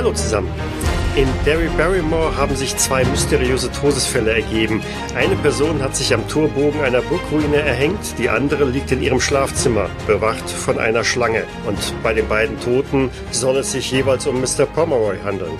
[0.00, 0.48] Hallo zusammen.
[1.14, 4.82] In Derry Barrymore haben sich zwei mysteriöse Todesfälle ergeben.
[5.14, 9.90] Eine Person hat sich am Torbogen einer Burgruine erhängt, die andere liegt in ihrem Schlafzimmer,
[10.06, 11.42] bewacht von einer Schlange.
[11.66, 14.64] Und bei den beiden Toten soll es sich jeweils um Mr.
[14.64, 15.52] Pomeroy handeln.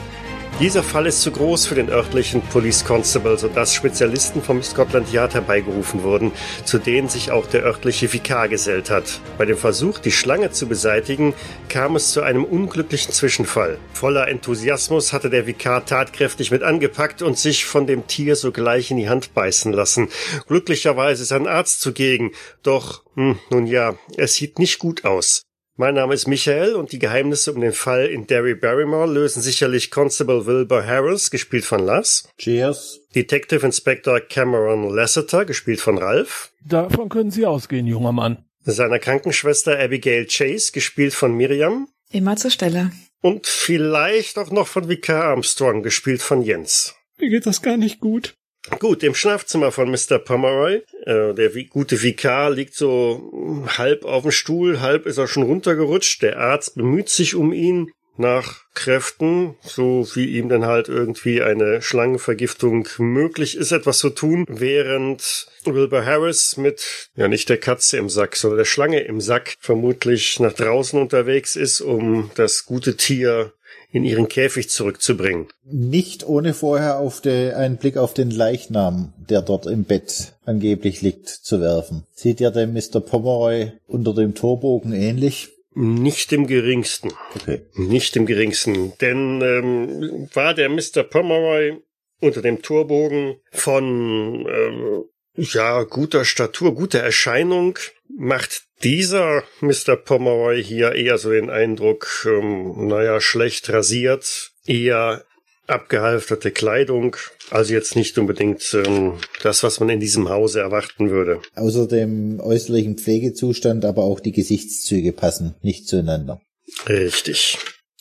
[0.61, 5.33] Dieser Fall ist zu groß für den örtlichen Police Constable, sodass Spezialisten vom Scotland Yard
[5.33, 6.33] herbeigerufen wurden,
[6.67, 9.21] zu denen sich auch der örtliche Vikar gesellt hat.
[9.39, 11.33] Bei dem Versuch, die Schlange zu beseitigen,
[11.71, 13.79] kam es zu einem unglücklichen Zwischenfall.
[13.95, 18.99] Voller Enthusiasmus hatte der Vikar tatkräftig mit angepackt und sich von dem Tier sogleich in
[18.99, 20.11] die Hand beißen lassen.
[20.47, 25.47] Glücklicherweise ist ein Arzt zugegen, doch, hm, nun ja, es sieht nicht gut aus.
[25.77, 29.91] Mein Name ist Michael und die Geheimnisse um den Fall in Derry Barrymore lösen sicherlich
[29.91, 32.29] Constable Wilbur Harris, gespielt von Lass.
[32.39, 33.01] Cheers.
[33.15, 36.53] Detective Inspector Cameron Lasseter, gespielt von Ralph.
[36.67, 38.45] Davon können Sie ausgehen, junger Mann.
[38.65, 41.89] Seiner Krankenschwester Abigail Chase, gespielt von Miriam.
[42.11, 42.91] Immer zur Stelle.
[43.23, 46.95] Und vielleicht auch noch von Vicar Armstrong, gespielt von Jens.
[47.19, 48.35] Mir geht das gar nicht gut.
[48.79, 50.19] Gut, im Schlafzimmer von Mr.
[50.19, 50.83] Pomeroy.
[51.07, 56.23] Äh, der gute Vikar liegt so halb auf dem Stuhl, halb ist er schon runtergerutscht.
[56.23, 61.81] Der Arzt bemüht sich um ihn nach Kräften, so wie ihm dann halt irgendwie eine
[61.81, 68.11] Schlangenvergiftung möglich ist, etwas zu tun, während Wilbur Harris mit, ja nicht der Katze im
[68.11, 73.55] Sack, sondern der Schlange im Sack vermutlich nach draußen unterwegs ist, um das gute Tier
[73.93, 75.49] in ihren Käfig zurückzubringen.
[75.65, 81.03] Nicht ohne vorher auf de, einen Blick auf den Leichnam, der dort im Bett angeblich
[81.03, 82.05] liegt, zu werfen.
[82.13, 83.01] Sieht ja der Mr.
[83.01, 85.49] Pomeroy unter dem Torbogen ähnlich?
[85.73, 87.13] Nicht im geringsten.
[87.35, 87.63] Okay.
[87.75, 88.93] Nicht im geringsten.
[89.01, 91.05] Denn ähm, war der Mr.
[91.05, 91.79] Pomeroy
[92.21, 95.05] unter dem Torbogen von ähm,
[95.37, 97.79] ja guter Statur, guter Erscheinung,
[98.09, 99.97] macht dieser Mr.
[99.97, 105.25] Pomeroy hier eher so den Eindruck, ähm, naja, schlecht rasiert, eher
[105.67, 107.17] abgehalfterte Kleidung,
[107.51, 111.41] also jetzt nicht unbedingt ähm, das, was man in diesem Hause erwarten würde.
[111.55, 116.41] Außer dem äußerlichen Pflegezustand, aber auch die Gesichtszüge passen nicht zueinander.
[116.89, 117.59] Richtig.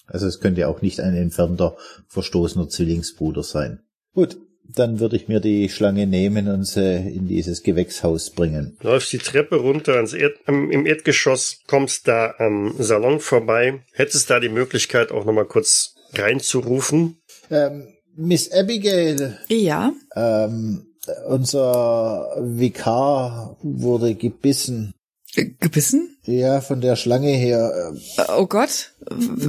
[0.07, 3.81] Also es könnte auch nicht ein entfernter, verstoßener Zwillingsbruder sein.
[4.13, 4.37] Gut,
[4.75, 8.77] dann würde ich mir die Schlange nehmen und sie in dieses Gewächshaus bringen.
[8.81, 13.81] Läufst die Treppe runter ans Erd ähm, im Erdgeschoss, kommst da am Salon vorbei.
[13.93, 17.17] Hättest da die Möglichkeit auch nochmal kurz reinzurufen?
[17.49, 19.39] Ähm, Miss Abigail.
[19.47, 19.93] Ja.
[20.15, 20.85] Ähm,
[21.27, 24.93] unser Vikar wurde gebissen.
[25.35, 26.17] Gebissen?
[26.25, 27.93] Ja, von der Schlange her.
[28.37, 28.93] Oh Gott.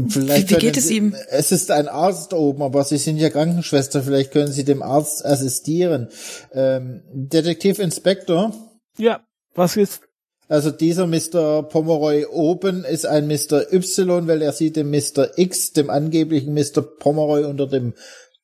[0.08, 1.14] Vielleicht wie, wie geht Sie, es ihm?
[1.30, 4.02] Es ist ein Arzt oben, aber Sie sind ja Krankenschwester.
[4.02, 6.08] Vielleicht können Sie dem Arzt assistieren.
[6.52, 8.52] Ähm, Detektiv Inspektor.
[8.98, 9.20] Ja,
[9.54, 10.02] was ist?
[10.48, 11.62] Also dieser Mr.
[11.62, 13.72] Pomeroy oben ist ein Mr.
[13.72, 15.38] Y, weil er sieht dem Mr.
[15.38, 16.82] X, dem angeblichen Mr.
[16.82, 17.94] Pomeroy unter dem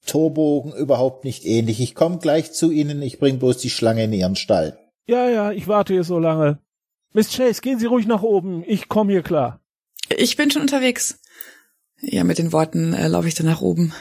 [0.07, 1.81] Torbogen überhaupt nicht ähnlich.
[1.81, 4.79] Ich komme gleich zu Ihnen, ich bring bloß die Schlange in Ihren Stall.
[5.07, 6.61] Ja, ja, ich warte hier so lange.
[7.13, 8.65] Miss Chase, gehen Sie ruhig nach oben.
[8.67, 9.61] Ich komme hier klar.
[10.17, 11.19] Ich bin schon unterwegs.
[12.01, 13.93] Ja, mit den Worten äh, laufe ich dann nach oben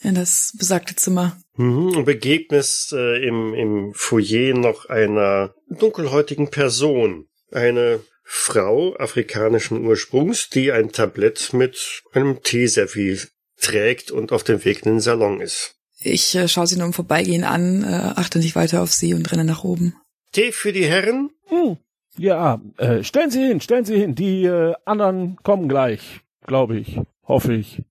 [0.00, 1.36] in das besagte Zimmer.
[1.56, 7.26] Mhm, und begegnest äh, im, im Foyer noch einer dunkelhäutigen Person.
[7.50, 14.84] Eine Frau afrikanischen Ursprungs, die ein Tablett mit einem Teeservice trägt und auf dem Weg
[14.84, 15.74] in den Salon ist.
[16.00, 19.32] Ich äh, schaue sie nur im Vorbeigehen an, äh, achte nicht weiter auf sie und
[19.32, 19.96] renne nach oben.
[20.32, 21.30] Tee für die Herren?
[21.46, 21.78] Hm.
[22.18, 24.14] Ja, äh, stellen Sie hin, stellen Sie hin.
[24.14, 27.82] Die äh, anderen kommen gleich, glaube ich, hoffe ich.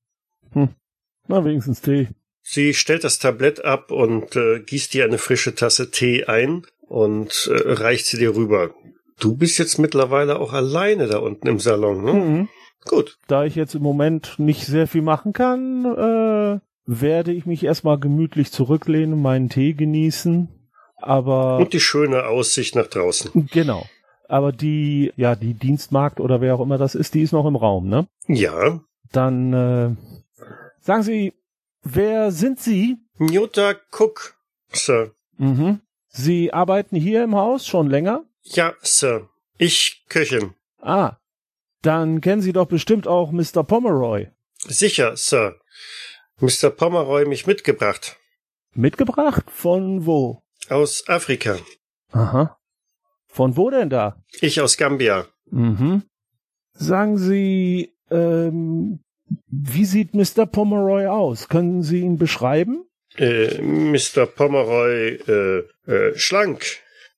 [0.51, 0.69] Hm.
[1.27, 2.09] Na, wenigstens Tee.
[2.41, 7.49] Sie stellt das Tablett ab und äh, gießt dir eine frische Tasse Tee ein und
[7.51, 8.71] äh, reicht sie dir rüber.
[9.19, 12.13] Du bist jetzt mittlerweile auch alleine da unten im Salon, ne?
[12.13, 12.49] Mhm.
[12.85, 13.17] Gut.
[13.27, 18.00] Da ich jetzt im Moment nicht sehr viel machen kann, äh, werde ich mich erstmal
[18.00, 20.50] gemütlich zurücklehnen, meinen Tee genießen.
[20.97, 21.57] Aber.
[21.57, 23.50] Und die schöne Aussicht nach draußen.
[23.51, 23.85] Genau.
[24.27, 27.56] Aber die, ja, die Dienstmarkt oder wer auch immer das ist, die ist noch im
[27.56, 28.07] Raum, ne?
[28.27, 28.81] Ja.
[29.12, 29.95] Dann äh,
[30.81, 31.33] sagen Sie,
[31.83, 32.97] wer sind Sie?
[33.18, 34.35] Newta Cook,
[34.71, 35.12] Sir.
[35.38, 35.81] Mhm.
[36.09, 38.24] Sie arbeiten hier im Haus schon länger?
[38.44, 39.29] Ja, Sir.
[39.57, 40.53] Ich Köchin.
[40.81, 41.18] Ah.
[41.81, 43.63] Dann kennen Sie doch bestimmt auch Mr.
[43.63, 44.27] Pomeroy.
[44.57, 45.59] Sicher, Sir.
[46.39, 46.69] Mr.
[46.69, 48.18] Pomeroy mich mitgebracht.
[48.74, 49.45] Mitgebracht?
[49.50, 50.44] Von wo?
[50.69, 51.57] Aus Afrika.
[52.12, 52.56] Aha.
[53.38, 54.19] Von wo denn da?
[54.42, 55.28] Ich aus Gambia.
[55.51, 56.01] Mhm.
[56.74, 59.04] Sagen Sie, ähm,
[59.45, 60.48] wie sieht Mr.
[60.48, 61.48] Pomeroy aus?
[61.48, 62.86] Können Sie ihn beschreiben?
[63.16, 64.25] Äh, Mr.
[64.25, 66.66] Pomeroy, äh, äh, schlank,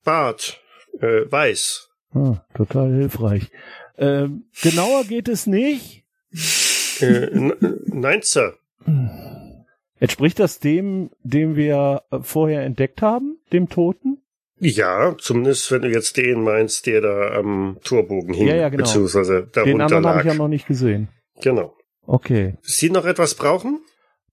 [0.04, 0.62] Bart,
[1.00, 1.88] äh, weiß.
[2.14, 3.50] Ah, total hilfreich.
[3.98, 6.04] Ähm, genauer geht es nicht?
[7.00, 7.30] Äh,
[7.86, 8.58] nein, Sir.
[10.02, 14.22] Entspricht das dem, den wir äh, vorher entdeckt haben, dem Toten?
[14.60, 18.84] Ja, zumindest wenn du jetzt den meinst, der da am Torbogen hing, Ja, ja, genau.
[18.84, 21.08] beziehungsweise Den darunter anderen habe ich ja noch nicht gesehen.
[21.42, 21.76] Genau.
[22.06, 22.56] Okay.
[22.62, 23.80] Sie noch etwas brauchen?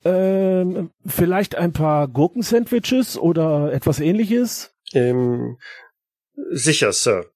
[0.05, 4.73] Ähm, vielleicht ein paar Gurkensandwiches oder etwas ähnliches?
[4.93, 5.59] Ähm,
[6.51, 7.27] sicher, Sir.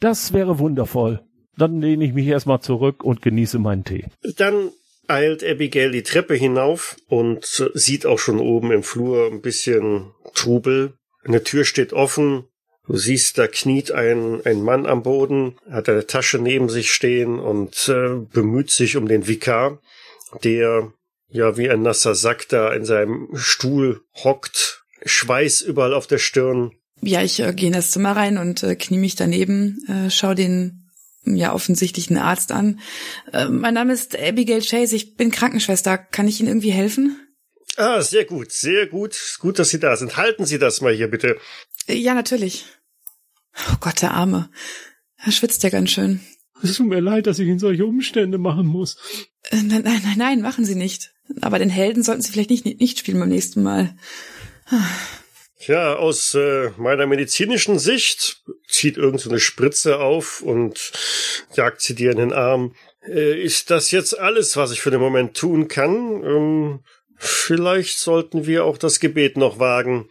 [0.00, 1.20] Das wäre wundervoll.
[1.56, 4.06] Dann lehne ich mich erstmal zurück und genieße meinen Tee.
[4.36, 4.70] Dann
[5.06, 7.44] eilt Abigail die Treppe hinauf und
[7.74, 10.94] sieht auch schon oben im Flur ein bisschen Trubel.
[11.24, 12.44] Eine Tür steht offen.
[12.86, 17.38] Du siehst, da kniet ein, ein Mann am Boden, hat eine Tasche neben sich stehen
[17.38, 19.80] und äh, bemüht sich um den Vikar,
[20.42, 20.92] der
[21.28, 26.72] ja wie ein nasser Sack da in seinem Stuhl hockt, Schweiß überall auf der Stirn.
[27.00, 30.34] Ja, ich äh, gehe in das Zimmer rein und äh, knie mich daneben, äh, schau
[30.34, 30.84] den
[31.24, 32.80] ja offensichtlichen Arzt an.
[33.32, 35.96] Äh, mein Name ist Abigail Chase, ich bin Krankenschwester.
[35.96, 37.18] Kann ich Ihnen irgendwie helfen?
[37.76, 39.36] Ah, sehr gut, sehr gut.
[39.40, 40.16] Gut, dass Sie da sind.
[40.16, 41.38] Halten Sie das mal hier bitte.
[41.88, 42.66] Ja, natürlich.
[43.70, 44.50] Oh Gott, der Arme.
[45.16, 46.20] Er schwitzt ja ganz schön.
[46.62, 48.96] Es tut mir leid, dass ich in solche Umstände machen muss.
[49.50, 51.12] Äh, Nein, nein, nein, nein, machen Sie nicht.
[51.40, 53.96] Aber den Helden sollten Sie vielleicht nicht, nicht spielen beim nächsten Mal.
[55.66, 60.92] Ja, aus äh, meiner medizinischen Sicht zieht irgend so eine Spritze auf und
[61.54, 62.74] jagt sie dir in den Arm.
[63.06, 66.22] Äh, ist das jetzt alles, was ich für den Moment tun kann?
[66.22, 66.80] Ähm,
[67.16, 70.08] vielleicht sollten wir auch das Gebet noch wagen.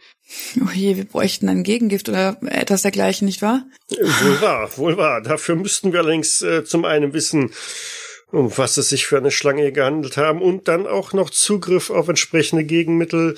[0.60, 3.66] Oh je, wir bräuchten ein Gegengift oder etwas dergleichen, nicht wahr?
[3.88, 5.20] Wohl wahr, wohl wahr.
[5.20, 7.52] Dafür müssten wir allerdings äh, zum einen wissen,
[8.30, 12.08] um was es sich für eine Schlange gehandelt haben und dann auch noch Zugriff auf
[12.08, 13.36] entsprechende Gegenmittel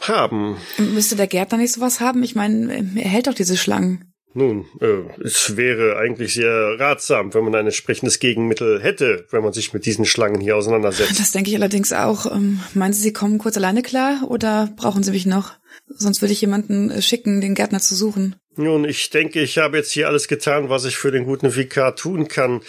[0.00, 0.56] haben.
[0.78, 2.22] Müsste der Gärtner nicht sowas haben?
[2.22, 4.13] Ich meine, er hält doch diese Schlangen.
[4.36, 9.52] Nun, äh, es wäre eigentlich sehr ratsam, wenn man ein entsprechendes Gegenmittel hätte, wenn man
[9.52, 11.20] sich mit diesen Schlangen hier auseinandersetzt.
[11.20, 12.26] Das denke ich allerdings auch.
[12.26, 15.52] Ähm, meinen Sie, Sie kommen kurz alleine klar oder brauchen Sie mich noch?
[15.86, 18.34] Sonst würde ich jemanden äh, schicken, den Gärtner zu suchen.
[18.56, 21.94] Nun, ich denke, ich habe jetzt hier alles getan, was ich für den guten Vikar
[21.94, 22.60] tun kann.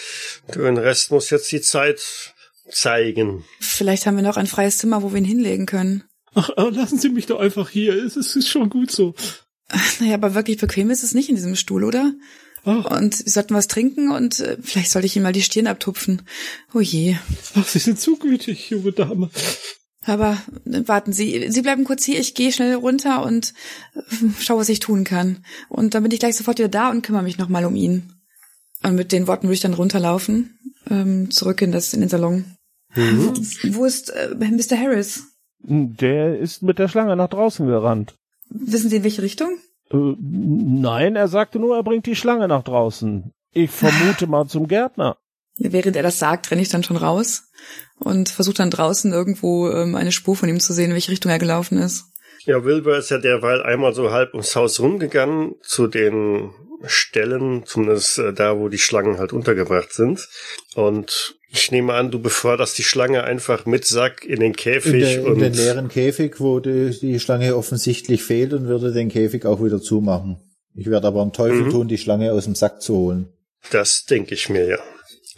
[0.54, 2.34] Den Rest muss jetzt die Zeit
[2.70, 3.44] zeigen.
[3.60, 6.04] Vielleicht haben wir noch ein freies Zimmer, wo wir ihn hinlegen können.
[6.36, 7.94] Ach, äh, lassen Sie mich doch einfach hier.
[7.94, 9.16] Es ist, ist schon gut so.
[10.00, 12.14] Naja, aber wirklich bequem ist es nicht in diesem Stuhl, oder?
[12.66, 15.68] Ach, Und wir sollten was trinken und äh, vielleicht sollte ich ihm mal die Stirn
[15.68, 16.24] abtupfen.
[16.74, 17.16] Oh je.
[17.56, 19.30] ach, Sie sind zu gütig, junge Dame.
[20.06, 23.54] Aber äh, warten Sie, Sie bleiben kurz hier, ich gehe schnell runter und
[23.96, 24.02] äh,
[24.40, 25.46] schau, was ich tun kann.
[25.70, 28.14] Und dann bin ich gleich sofort wieder da und kümmere mich nochmal um ihn.
[28.84, 30.60] Und mit den Worten würde ich dann runterlaufen,
[30.90, 32.46] ähm, zurück in, das, in den Salon.
[32.96, 34.78] Wo ist äh, Mr.
[34.78, 35.24] Harris?
[35.60, 38.16] Der ist mit der Schlange nach draußen gerannt.
[38.50, 39.58] Wissen Sie in welche Richtung?
[39.92, 43.32] Äh, nein, er sagte nur, er bringt die Schlange nach draußen.
[43.54, 45.18] Ich vermute mal zum Gärtner.
[45.58, 47.50] Während er das sagt, renne ich dann schon raus
[47.98, 51.32] und versuche dann draußen irgendwo ähm, eine Spur von ihm zu sehen, in welche Richtung
[51.32, 52.12] er gelaufen ist.
[52.46, 56.52] Ja, Wilbur ist ja derweil einmal so halb ums Haus rumgegangen zu den
[56.84, 60.28] Stellen, zumindest äh, da, wo die Schlangen halt untergebracht sind.
[60.76, 65.02] Und ich nehme an, du beförderst die Schlange einfach mit Sack in den In, Käfig
[65.02, 69.10] der, in und den leeren Käfig, wo die, die Schlange offensichtlich fehlt und würde den
[69.10, 70.38] Käfig auch wieder zumachen.
[70.74, 71.70] Ich werde aber einen Teufel Mhm.
[71.72, 73.30] tun, die Schlange aus dem Sack zu holen.
[73.72, 74.78] das denke ich mir ja.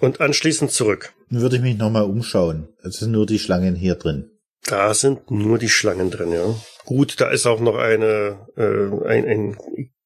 [0.01, 1.13] Und anschließend zurück.
[1.29, 2.67] Dann würde ich mich nochmal umschauen.
[2.83, 4.29] Es sind nur die Schlangen hier drin.
[4.65, 6.55] Da sind nur die Schlangen drin, ja.
[6.85, 9.57] Gut, da ist auch noch eine, äh, ein, ein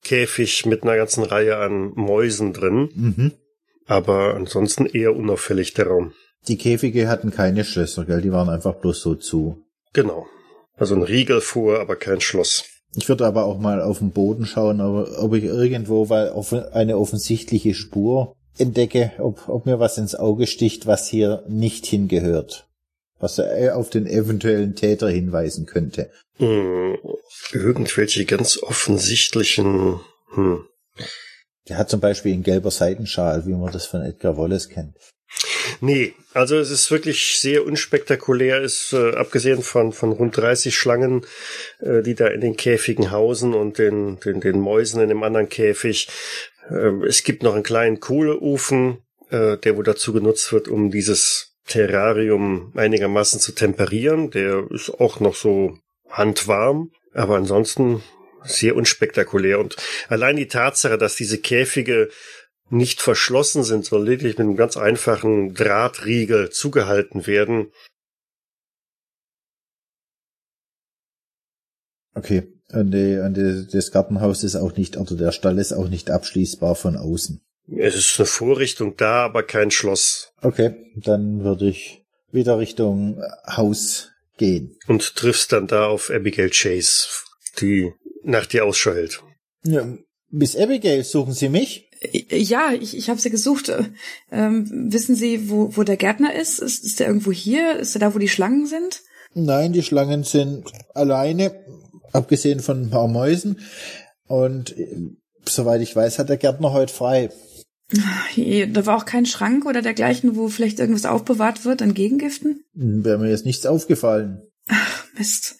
[0.03, 3.31] Käfig mit einer ganzen Reihe an Mäusen drin, Mhm.
[3.91, 6.13] Aber ansonsten eher unauffällig der Raum.
[6.47, 8.21] Die Käfige hatten keine Schlösser, gell?
[8.21, 9.65] Die waren einfach bloß so zu.
[9.91, 10.27] Genau.
[10.77, 12.63] Also ein Riegel vor, aber kein Schloss.
[12.95, 16.31] Ich würde aber auch mal auf den Boden schauen, ob, ich irgendwo weil
[16.71, 22.69] eine offensichtliche Spur entdecke, ob, ob mir was ins Auge sticht, was hier nicht hingehört.
[23.19, 26.09] Was äh, auf den eventuellen Täter hinweisen könnte.
[26.37, 26.97] Hm,
[27.51, 29.99] irgendwelche ganz offensichtlichen,
[30.33, 30.63] hm.
[31.71, 34.93] Der hat zum Beispiel einen gelber Seidenschal, wie man das von Edgar Wallace kennt.
[35.79, 41.25] Nee, also es ist wirklich sehr unspektakulär, ist äh, abgesehen von, von rund 30 Schlangen,
[41.79, 45.47] äh, die da in den Käfigen hausen und den, den, den Mäusen in dem anderen
[45.47, 46.09] Käfig.
[46.69, 48.97] Ähm, es gibt noch einen kleinen Kohleofen,
[49.29, 54.29] äh, der wohl dazu genutzt wird, um dieses Terrarium einigermaßen zu temperieren.
[54.31, 55.77] Der ist auch noch so
[56.09, 58.03] handwarm, aber ansonsten
[58.43, 59.59] sehr unspektakulär.
[59.59, 59.75] Und
[60.09, 62.09] allein die Tatsache, dass diese Käfige
[62.69, 67.71] nicht verschlossen sind, sondern lediglich mit einem ganz einfachen Drahtriegel zugehalten werden.
[72.15, 72.47] Okay.
[72.73, 76.09] Und, die, und die, das Gartenhaus ist auch nicht, oder der Stall ist auch nicht
[76.09, 77.41] abschließbar von außen.
[77.67, 80.33] Es ist eine Vorrichtung da, aber kein Schloss.
[80.41, 84.77] Okay, dann würde ich wieder Richtung Haus gehen.
[84.87, 87.07] Und triffst dann da auf Abigail Chase,
[87.59, 89.23] die nach dir Ausschau hält.
[89.63, 89.87] Ja,
[90.29, 91.89] Miss Abigail, suchen Sie mich?
[92.29, 93.71] Ja, ich, ich habe sie gesucht.
[94.31, 96.59] Ähm, wissen Sie, wo, wo der Gärtner ist?
[96.59, 96.83] ist?
[96.83, 97.77] Ist der irgendwo hier?
[97.77, 99.01] Ist er da, wo die Schlangen sind?
[99.33, 101.63] Nein, die Schlangen sind alleine,
[102.11, 103.59] abgesehen von ein paar Mäusen.
[104.25, 105.11] Und äh,
[105.47, 107.29] soweit ich weiß, hat der Gärtner heute frei.
[107.89, 112.63] Da war auch kein Schrank oder dergleichen, wo vielleicht irgendwas aufbewahrt wird an Gegengiften?
[112.73, 114.41] Wäre mir jetzt nichts aufgefallen.
[114.67, 115.57] Ach, Mist.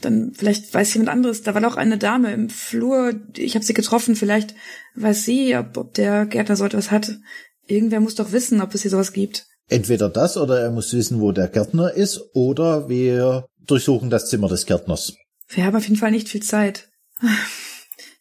[0.00, 1.42] Dann vielleicht weiß jemand anderes.
[1.42, 3.14] Da war noch eine Dame im Flur.
[3.36, 4.16] Ich habe sie getroffen.
[4.16, 4.54] Vielleicht
[4.94, 7.16] weiß sie, ob, ob der Gärtner so etwas hat.
[7.66, 9.46] Irgendwer muss doch wissen, ob es hier sowas gibt.
[9.68, 14.48] Entweder das oder er muss wissen, wo der Gärtner ist, oder wir durchsuchen das Zimmer
[14.48, 15.14] des Gärtners.
[15.48, 16.88] Wir haben auf jeden Fall nicht viel Zeit.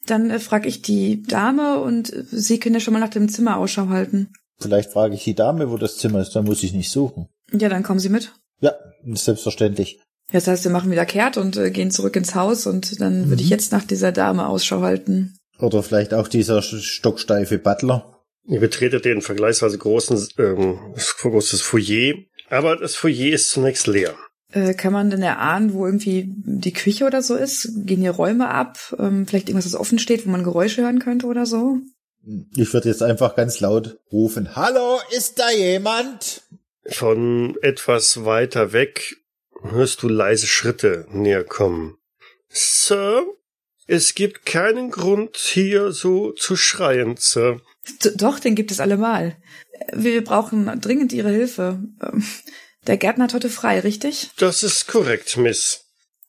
[0.05, 3.29] Dann äh, frage ich die Dame und äh, Sie können ja schon mal nach dem
[3.29, 4.29] Zimmer Ausschau halten.
[4.60, 7.27] Vielleicht frage ich die Dame, wo das Zimmer ist, dann muss ich nicht suchen.
[7.51, 8.34] Ja, dann kommen Sie mit.
[8.62, 10.00] Ja, selbstverständlich.
[10.32, 13.44] Das heißt, wir machen wieder kehrt und äh, gehen zurück ins Haus und dann würde
[13.44, 15.38] ich jetzt nach dieser Dame Ausschau halten.
[15.60, 18.24] Oder vielleicht auch dieser stocksteife Butler.
[18.48, 20.79] Ihr betretet den vergleichsweise großen, ähm,
[21.22, 22.15] großes Foyer,
[22.50, 24.15] aber das Foyer ist zunächst leer.
[24.51, 27.72] Äh, kann man denn erahnen, wo irgendwie die Küche oder so ist?
[27.86, 28.77] Gehen hier Räume ab?
[29.00, 31.79] Ähm, vielleicht irgendwas, das offen steht, wo man Geräusche hören könnte oder so?
[32.55, 34.55] Ich würde jetzt einfach ganz laut rufen.
[34.55, 36.44] Hallo, ist da jemand?
[36.88, 39.15] Von etwas weiter weg
[39.72, 41.98] hörst du leise Schritte näher kommen.
[42.50, 43.25] Sir,
[43.88, 47.62] es gibt keinen Grund, hier so zu schreien, Sir.
[48.15, 49.38] Doch, den gibt es allemal.
[49.93, 51.79] Wir brauchen dringend Ihre Hilfe.
[52.01, 52.24] Ähm,
[52.88, 54.29] Der Gärtner hat heute frei, richtig?
[54.38, 55.81] Das ist korrekt, Miss.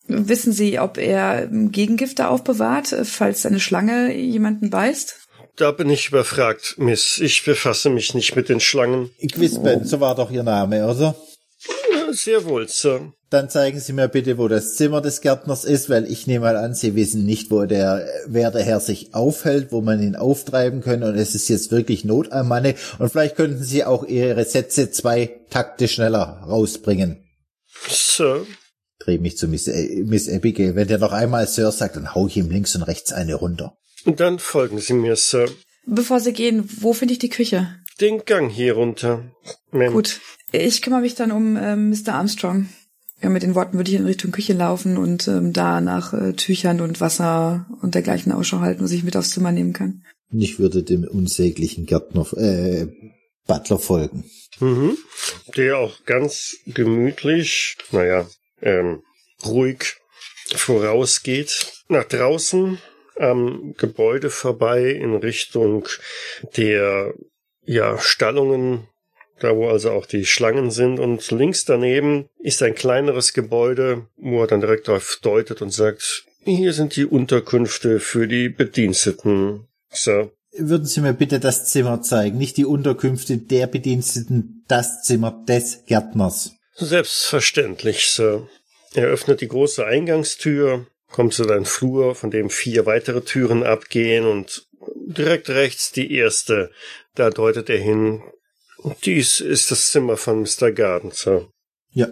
[0.08, 5.16] Wissen Sie, ob er Gegengifte aufbewahrt, falls eine Schlange jemanden beißt?
[5.56, 7.18] Da bin ich überfragt, Miss.
[7.18, 9.10] Ich befasse mich nicht mit den Schlangen.
[9.32, 11.16] Quisben, so war doch Ihr Name, oder?
[12.06, 13.12] Ja, sehr wohl, Sir.
[13.30, 16.56] Dann zeigen Sie mir bitte, wo das Zimmer des Gärtners ist, weil ich nehme mal
[16.56, 21.02] an, Sie wissen nicht, wo der werte Herr sich aufhält, wo man ihn auftreiben kann
[21.02, 24.90] und es ist jetzt wirklich Not am Manne und vielleicht könnten Sie auch Ihre Sätze
[24.90, 27.25] zwei Takte schneller rausbringen.
[27.88, 28.46] Sir.
[29.00, 30.76] Dreh mich zu Miss, äh, Miss Abigail.
[30.76, 33.76] Wenn der noch einmal Sir sagt, dann hau ich ihm links und rechts eine runter.
[34.04, 35.48] Dann folgen Sie mir, Sir.
[35.84, 37.68] Bevor Sie gehen, wo finde ich die Küche?
[38.00, 39.25] Den Gang hier runter.
[39.72, 39.90] Ma'am.
[39.90, 40.20] Gut.
[40.58, 42.14] Ich kümmere mich dann um ähm, Mr.
[42.14, 42.68] Armstrong.
[43.22, 46.34] Ja, mit den Worten würde ich in Richtung Küche laufen und ähm, da nach äh,
[46.34, 50.02] Tüchern und Wasser und dergleichen Ausschau halten, was ich mit aufs Zimmer nehmen kann.
[50.30, 52.88] Ich würde dem unsäglichen Gärtner, äh,
[53.46, 54.25] Butler folgen.
[54.60, 54.98] Mhm.
[55.56, 58.26] Der auch ganz gemütlich, naja,
[58.60, 59.02] ähm,
[59.44, 59.96] ruhig
[60.54, 61.72] vorausgeht.
[61.88, 62.78] Nach draußen
[63.18, 65.88] am Gebäude vorbei in Richtung
[66.56, 67.14] der
[67.64, 68.88] ja, Stallungen
[69.40, 70.98] da wo also auch die Schlangen sind.
[70.98, 76.24] Und links daneben ist ein kleineres Gebäude, wo er dann direkt darauf deutet und sagt,
[76.44, 80.30] hier sind die Unterkünfte für die Bediensteten, Sir.
[80.58, 85.84] Würden Sie mir bitte das Zimmer zeigen, nicht die Unterkünfte der Bediensteten, das Zimmer des
[85.86, 86.52] Gärtners.
[86.76, 88.48] Selbstverständlich, Sir.
[88.94, 94.24] Er öffnet die große Eingangstür, kommt zu deinem Flur, von dem vier weitere Türen abgehen
[94.24, 94.66] und
[95.06, 96.70] direkt rechts die erste.
[97.14, 98.22] Da deutet er hin,
[99.04, 100.72] dies ist das Zimmer von Mr.
[100.72, 101.48] Garden, Sir.
[101.90, 102.08] Ja,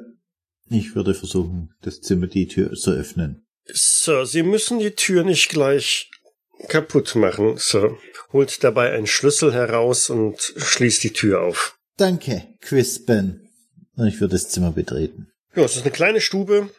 [0.70, 3.46] ich würde versuchen, das Zimmer, die Tür zu öffnen.
[3.66, 6.10] Sir, Sie müssen die Tür nicht gleich
[6.68, 7.96] kaputt machen, Sir.
[8.32, 11.76] Holt dabei einen Schlüssel heraus und schließt die Tür auf.
[11.96, 13.48] Danke, Quispen.
[13.96, 15.28] Und ich würde das Zimmer betreten.
[15.54, 16.70] Ja, es ist eine kleine Stube,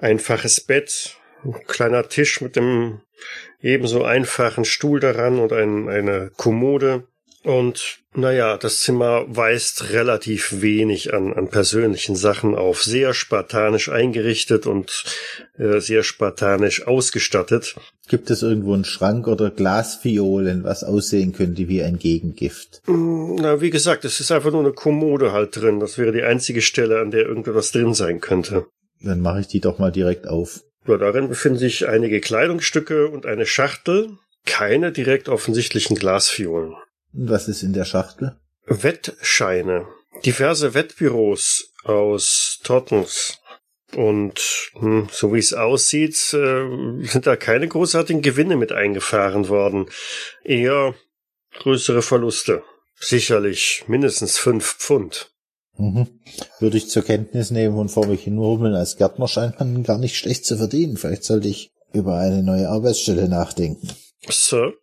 [0.00, 3.00] einfaches Bett, ein kleiner Tisch mit dem
[3.60, 7.08] ebenso einfachen Stuhl daran und ein, eine Kommode.
[7.42, 12.82] Und naja, das Zimmer weist relativ wenig an, an persönlichen Sachen auf.
[12.82, 15.04] Sehr spartanisch eingerichtet und
[15.56, 17.76] äh, sehr spartanisch ausgestattet.
[18.08, 22.82] Gibt es irgendwo einen Schrank oder Glasfiolen, was aussehen könnte wie ein Gegengift?
[22.86, 25.80] Na, wie gesagt, es ist einfach nur eine Kommode halt drin.
[25.80, 28.66] Das wäre die einzige Stelle, an der irgendwas drin sein könnte.
[29.00, 30.60] Dann mache ich die doch mal direkt auf.
[30.86, 34.10] Ja, darin befinden sich einige Kleidungsstücke und eine Schachtel.
[34.44, 36.74] Keine direkt offensichtlichen Glasfiolen.
[37.12, 38.36] Was ist in der Schachtel?
[38.66, 39.86] Wettscheine.
[40.24, 43.38] Diverse Wettbüros aus Tottens.
[43.96, 44.40] Und
[44.74, 49.86] hm, so wie es aussieht, äh, sind da keine großartigen Gewinne mit eingefahren worden.
[50.44, 50.94] Eher
[51.58, 52.62] größere Verluste.
[52.94, 55.32] Sicherlich mindestens fünf Pfund.
[55.76, 56.20] Mhm.
[56.58, 58.74] Würde ich zur Kenntnis nehmen und vor mich hinmurmeln.
[58.74, 60.96] Als Gärtner scheint man gar nicht schlecht zu verdienen.
[60.96, 63.88] Vielleicht sollte ich über eine neue Arbeitsstelle nachdenken.
[64.28, 64.74] Sir?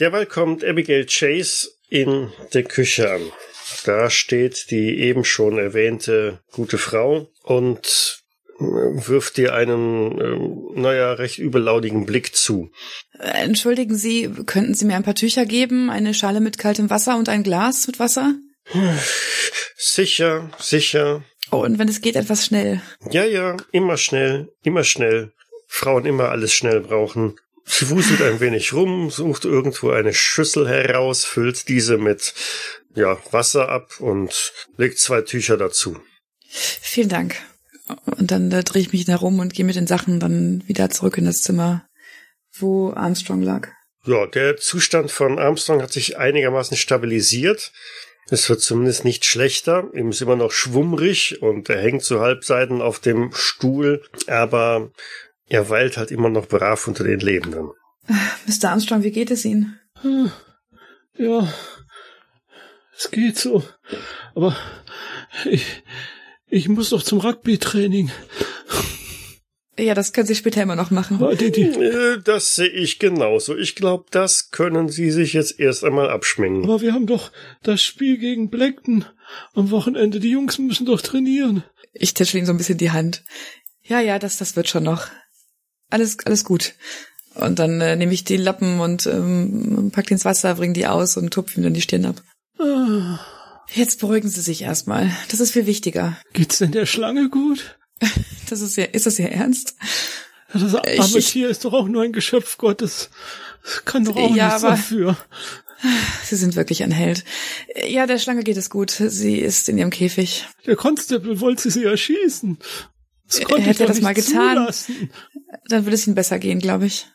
[0.00, 3.20] Derweil kommt Abigail Chase in der Küche an.
[3.84, 8.22] Da steht die eben schon erwähnte gute Frau und
[8.58, 12.70] äh, wirft dir einen, äh, naja, recht übellautigen Blick zu.
[13.18, 17.16] Äh, Entschuldigen Sie, könnten Sie mir ein paar Tücher geben, eine Schale mit kaltem Wasser
[17.16, 18.34] und ein Glas mit Wasser?
[19.76, 21.24] Sicher, sicher.
[21.50, 22.80] Oh, und wenn es geht, etwas schnell.
[23.10, 25.32] Ja, ja, immer schnell, immer schnell.
[25.66, 27.36] Frauen immer alles schnell brauchen.
[27.70, 32.34] Sie wuselt ein wenig rum, sucht irgendwo eine Schüssel heraus, füllt diese mit
[32.96, 35.96] ja, Wasser ab und legt zwei Tücher dazu.
[36.48, 37.36] Vielen Dank.
[38.04, 41.16] Und dann da drehe ich mich herum und gehe mit den Sachen dann wieder zurück
[41.16, 41.86] in das Zimmer,
[42.58, 43.68] wo Armstrong lag.
[44.04, 47.72] Ja, der Zustand von Armstrong hat sich einigermaßen stabilisiert.
[48.30, 49.88] Es wird zumindest nicht schlechter.
[49.94, 54.90] Ihm ist immer noch schwummrig und er hängt zu Halbseiten auf dem Stuhl, aber
[55.50, 57.70] er weilt halt immer noch brav unter den Lebenden.
[58.46, 58.70] Mr.
[58.70, 59.78] Armstrong, wie geht es Ihnen?
[61.18, 61.52] Ja,
[62.96, 63.62] es geht so.
[64.34, 64.56] Aber
[65.44, 65.82] ich,
[66.48, 68.10] ich muss doch zum Rugby-Training.
[69.78, 71.20] Ja, das können Sie später immer noch machen.
[71.22, 73.56] Äh, Das sehe ich genauso.
[73.56, 76.64] Ich glaube, das können Sie sich jetzt erst einmal abschminken.
[76.64, 79.04] aber wir haben doch das Spiel gegen Blackton
[79.54, 80.20] am Wochenende.
[80.20, 81.64] Die Jungs müssen doch trainieren.
[81.92, 83.24] Ich tätschel ihm so ein bisschen die Hand.
[83.82, 85.06] Ja, ja, das, das wird schon noch.
[85.90, 86.74] Alles, alles gut.
[87.34, 90.86] Und dann äh, nehme ich die Lappen und ähm, pack die ins Wasser, bring die
[90.86, 92.22] aus und tupfe ihm dann die Stirn ab.
[93.72, 95.10] Jetzt beruhigen Sie sich erstmal.
[95.30, 96.16] Das ist viel wichtiger.
[96.32, 97.76] geht's denn der Schlange gut?
[98.48, 99.76] Das ist ja, ist das ja ernst?
[100.52, 103.10] Das arme Ich- ich- Tier ist doch auch nur ein Geschöpf Gottes.
[103.62, 105.16] Das kann doch auch Ja, nichts aber- dafür.
[106.24, 107.24] Sie sind wirklich ein Held.
[107.88, 108.90] Ja, der Schlange geht es gut.
[108.90, 110.46] Sie ist in ihrem Käfig.
[110.66, 112.58] Der Constable wollte sie erschießen.
[113.30, 114.56] Das konnte ich hätte er doch das mal getan?
[114.56, 115.10] zulassen.
[115.68, 117.06] Dann würde es Ihnen besser gehen, glaube ich.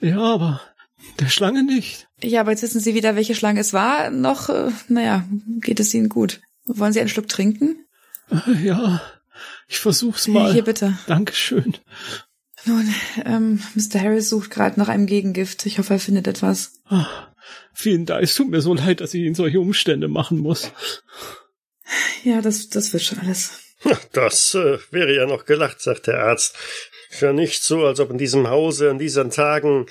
[0.00, 0.60] Ja, aber
[1.20, 2.08] der Schlange nicht.
[2.22, 4.10] Ja, aber jetzt wissen Sie wieder, welche Schlange es war.
[4.10, 5.24] Noch, äh, naja,
[5.60, 6.40] geht es Ihnen gut.
[6.66, 7.86] Wollen Sie einen Schluck trinken?
[8.30, 9.00] Äh, Ja,
[9.68, 10.52] ich versuch's mal.
[10.52, 10.98] Hier bitte.
[11.06, 11.76] Dankeschön.
[12.64, 14.00] Nun, ähm, Mr.
[14.00, 15.66] Harris sucht gerade nach einem Gegengift.
[15.66, 16.74] Ich hoffe, er findet etwas.
[16.86, 17.06] Ah,
[17.72, 18.22] vielen Dank.
[18.22, 20.70] Es tut mir so leid, dass ich Ihnen solche Umstände machen muss.
[22.22, 23.71] Ja, das, das wird schon alles.
[24.12, 26.56] Das äh, wäre ja noch gelacht, sagt der Arzt.
[27.20, 29.86] Ja nicht so, als ob in diesem Hause an diesen Tagen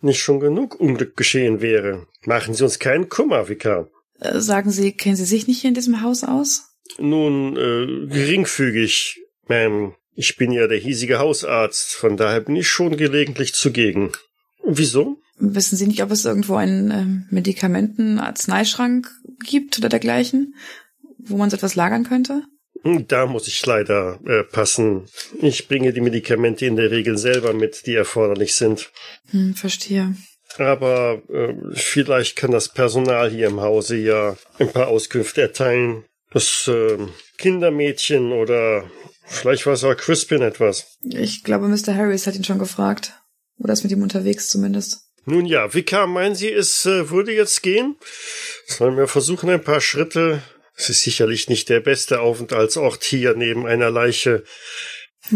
[0.00, 2.06] nicht schon genug Unglück geschehen wäre.
[2.24, 3.88] Machen Sie uns keinen Kummer, Vikar.
[4.20, 6.62] Äh, sagen Sie, kennen Sie sich nicht hier in diesem Haus aus?
[6.98, 9.94] Nun, äh, geringfügig, Ma'am.
[10.14, 14.12] Ich bin ja der hiesige Hausarzt, von daher bin ich schon gelegentlich zugegen.
[14.62, 15.16] Wieso?
[15.38, 19.10] Wissen Sie nicht, ob es irgendwo einen ähm, Medikamenten-Arzneischrank
[19.42, 20.54] gibt oder dergleichen,
[21.16, 22.42] wo man so etwas lagern könnte?
[22.82, 25.06] Da muss ich leider äh, passen.
[25.42, 28.90] Ich bringe die Medikamente in der Regel selber mit, die erforderlich sind.
[29.30, 30.14] Hm, verstehe.
[30.58, 36.04] Aber äh, vielleicht kann das Personal hier im Hause ja ein paar Auskünfte erteilen.
[36.32, 36.98] Das äh,
[37.38, 38.90] Kindermädchen oder
[39.26, 40.96] vielleicht weiß auch Crispin etwas.
[41.04, 41.94] Ich glaube, Mr.
[41.94, 43.12] Harris hat ihn schon gefragt.
[43.58, 45.02] Oder ist mit ihm unterwegs zumindest.
[45.26, 47.96] Nun ja, Vika, meinen Sie, es äh, würde jetzt gehen?
[48.66, 50.42] Sollen wir versuchen, ein paar Schritte?
[50.80, 54.44] Es ist sicherlich nicht der beste Aufenthaltsort hier neben einer Leiche.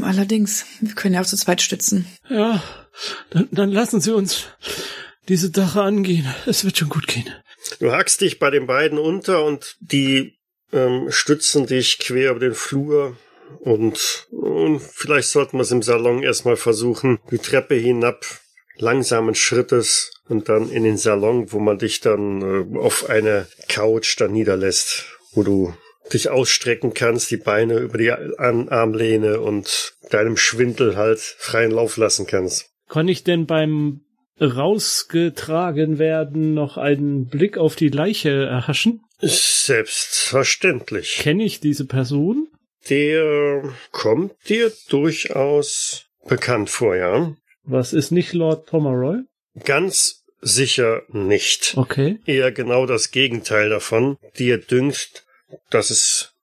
[0.00, 2.06] Allerdings, wir können ja auch zu zweit stützen.
[2.30, 2.62] Ja,
[3.28, 4.46] dann, dann lassen Sie uns
[5.28, 6.34] diese Sache angehen.
[6.46, 7.28] Es wird schon gut gehen.
[7.78, 10.38] Du hackst dich bei den beiden unter und die
[10.72, 13.18] ähm, stützen dich quer über den Flur.
[13.60, 17.18] Und, und vielleicht sollten wir es im Salon erstmal versuchen.
[17.30, 18.24] Die Treppe hinab,
[18.76, 24.18] langsamen Schrittes und dann in den Salon, wo man dich dann äh, auf eine Couch
[24.18, 25.74] dann niederlässt, wo du
[26.12, 32.26] dich ausstrecken kannst, die Beine über die Armlehne und deinem Schwindel halt freien Lauf lassen
[32.26, 32.70] kannst.
[32.88, 34.02] Kann ich denn beim
[34.40, 39.02] rausgetragen werden noch einen Blick auf die Leiche erhaschen?
[39.20, 41.18] Selbstverständlich.
[41.20, 42.48] Kenne ich diese Person?
[42.90, 47.34] Der kommt dir durchaus bekannt vor, ja?
[47.62, 49.20] Was ist nicht Lord Pomeroy?
[49.64, 51.74] Ganz sicher nicht.
[51.76, 52.18] Okay.
[52.26, 54.18] Eher genau das Gegenteil davon.
[54.36, 55.23] Dir dünkt,
[55.70, 56.34] das ist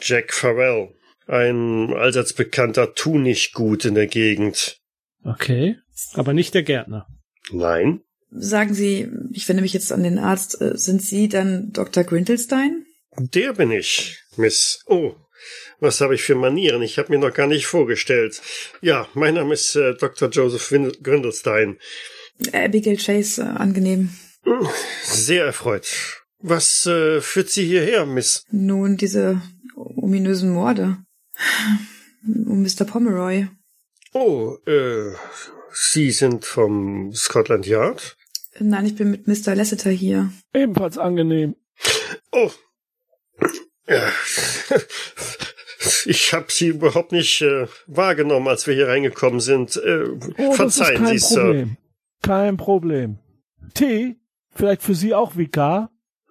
[0.00, 0.94] Jack Farrell.
[1.26, 4.78] Ein allseits bekannter Tunichtgut in der Gegend.
[5.24, 5.76] Okay.
[6.14, 7.06] Aber nicht der Gärtner.
[7.52, 8.00] Nein?
[8.32, 12.04] Sagen Sie, ich wende mich jetzt an den Arzt, äh, sind Sie dann Dr.
[12.04, 12.86] Grindelstein?
[13.16, 14.82] Der bin ich, Miss.
[14.86, 15.14] Oh,
[15.80, 16.82] was habe ich für Manieren?
[16.82, 18.40] Ich habe mir noch gar nicht vorgestellt.
[18.80, 20.28] Ja, mein Name ist äh, Dr.
[20.28, 21.78] Joseph Win Grindelstein.
[22.52, 24.10] Abigail Chase, äh, angenehm.
[25.02, 26.19] Sehr erfreut.
[26.42, 28.44] Was äh, führt Sie hierher, Miss?
[28.50, 29.40] Nun, diese
[29.76, 30.98] ominösen Morde.
[32.26, 32.84] Um Mr.
[32.86, 33.48] Pomeroy.
[34.12, 35.12] Oh, äh,
[35.72, 38.16] Sie sind vom Scotland Yard?
[38.58, 39.54] Nein, ich bin mit Mr.
[39.54, 40.32] Lasseter hier.
[40.52, 41.56] Ebenfalls angenehm.
[42.32, 42.50] Oh,
[43.88, 44.10] Ja.
[46.04, 49.76] Ich habe Sie überhaupt nicht äh, wahrgenommen, als wir hier reingekommen sind.
[49.76, 50.04] Äh,
[50.36, 51.40] Oh, verzeihen das Sie, ist kein Sir.
[51.42, 51.76] Problem.
[52.22, 53.18] Kein Problem.
[53.74, 54.16] Tee?
[54.54, 55.90] Vielleicht für Sie auch Vikar?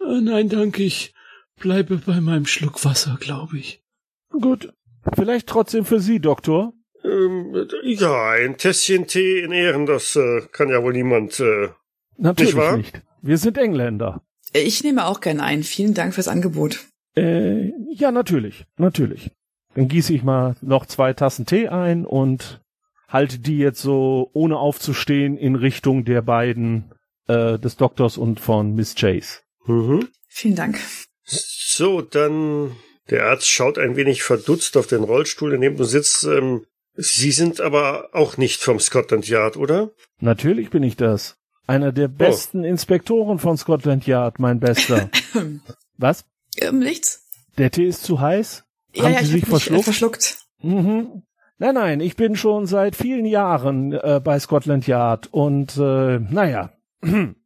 [0.10, 1.14] Äh, nein, danke, ich
[1.60, 3.84] bleibe bei meinem Schluck Wasser, glaube ich.
[4.32, 4.74] Gut.
[5.14, 6.74] Vielleicht trotzdem für Sie, Doktor?
[7.04, 11.40] Ähm, ja, ein Tässchen Tee in Ehren, das äh, kann ja wohl niemand.
[11.40, 11.70] Äh,
[12.18, 12.78] Natürlich Nicht wahr?
[12.78, 13.02] nicht.
[13.22, 14.22] Wir sind Engländer.
[14.54, 15.64] Ich nehme auch gerne ein.
[15.64, 16.86] Vielen Dank fürs Angebot.
[17.16, 18.66] Äh, ja, natürlich.
[18.78, 19.32] Natürlich.
[19.76, 22.62] Dann gieße ich mal noch zwei Tassen Tee ein und
[23.08, 26.94] halte die jetzt so, ohne aufzustehen, in Richtung der beiden,
[27.28, 29.40] äh, des Doktors und von Miss Chase.
[29.70, 30.08] Mhm.
[30.28, 30.80] Vielen Dank.
[31.24, 32.76] So, dann
[33.10, 36.24] der Arzt schaut ein wenig verdutzt auf den Rollstuhl, in dem du sitzt.
[36.26, 39.92] Ähm, Sie sind aber auch nicht vom Scotland Yard, oder?
[40.20, 41.38] Natürlich bin ich das.
[41.66, 45.10] Einer der besten Inspektoren von Scotland Yard, mein Bester.
[45.98, 46.26] Was?
[46.58, 47.26] Ähm, nichts?
[47.58, 48.64] Der Tee ist zu heiß?
[48.94, 49.80] Ja, Haben ja, Sie ich sich hab mich verschluckt?
[49.80, 50.38] äh, verschluckt.
[50.62, 51.24] Mhm.
[51.58, 56.72] Nein, nein, ich bin schon seit vielen Jahren äh, bei Scotland Yard und äh, naja,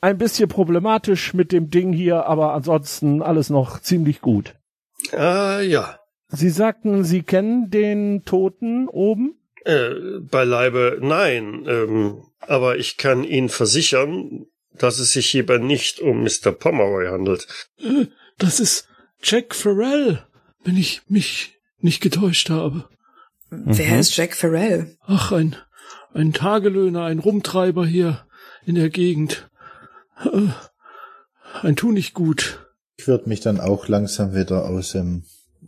[0.00, 4.54] ein bisschen problematisch mit dem Ding hier, aber ansonsten alles noch ziemlich gut.
[5.12, 5.98] Ah, ja.
[6.28, 9.38] Sie sagten, Sie kennen den Toten oben?
[9.64, 11.64] Äh, beileibe nein.
[11.66, 16.52] Ähm, aber ich kann Ihnen versichern, dass es sich hierbei nicht um Mr.
[16.52, 17.46] Pomeroy handelt.
[17.78, 18.06] Äh,
[18.38, 18.88] das ist
[19.22, 20.24] Jack Farrell,
[20.64, 22.88] wenn ich mich nicht getäuscht habe.
[23.50, 24.96] Wer ist Jack Farrell?
[25.06, 25.56] Ach, ein,
[26.12, 28.26] ein Tagelöhner, ein Rumtreiber hier
[28.64, 29.48] in der Gegend.
[31.62, 32.60] Ein Tu nicht gut.
[32.96, 35.24] Ich würde mich dann auch langsam wieder aus dem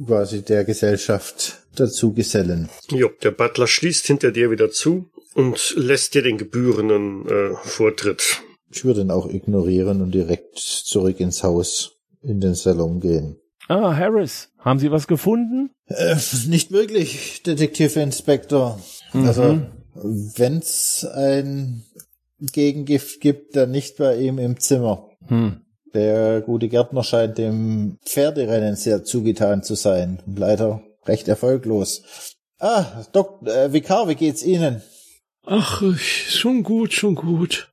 [0.07, 2.69] quasi der Gesellschaft dazu gesellen.
[2.91, 8.43] Jupp, der Butler schließt hinter dir wieder zu und lässt dir den gebührenden äh, Vortritt.
[8.71, 13.37] Ich würde ihn auch ignorieren und direkt zurück ins Haus in den Salon gehen.
[13.69, 15.71] Ah, Harris, haben Sie was gefunden?
[15.87, 18.81] Äh, nicht wirklich, Detektivinspektor.
[19.13, 19.61] Also,
[19.95, 21.85] wenn's ein
[22.41, 25.11] Gegengift gibt, dann nicht bei ihm im Zimmer.
[25.27, 25.63] Hm.
[25.95, 30.23] Der gute Gärtner scheint dem Pferderennen sehr zugetan zu sein.
[30.27, 32.03] Leider recht erfolglos.
[32.59, 34.83] Ah, Dok äh, Vikar, wie geht's Ihnen?
[35.47, 37.73] Ach, schon gut, schon gut.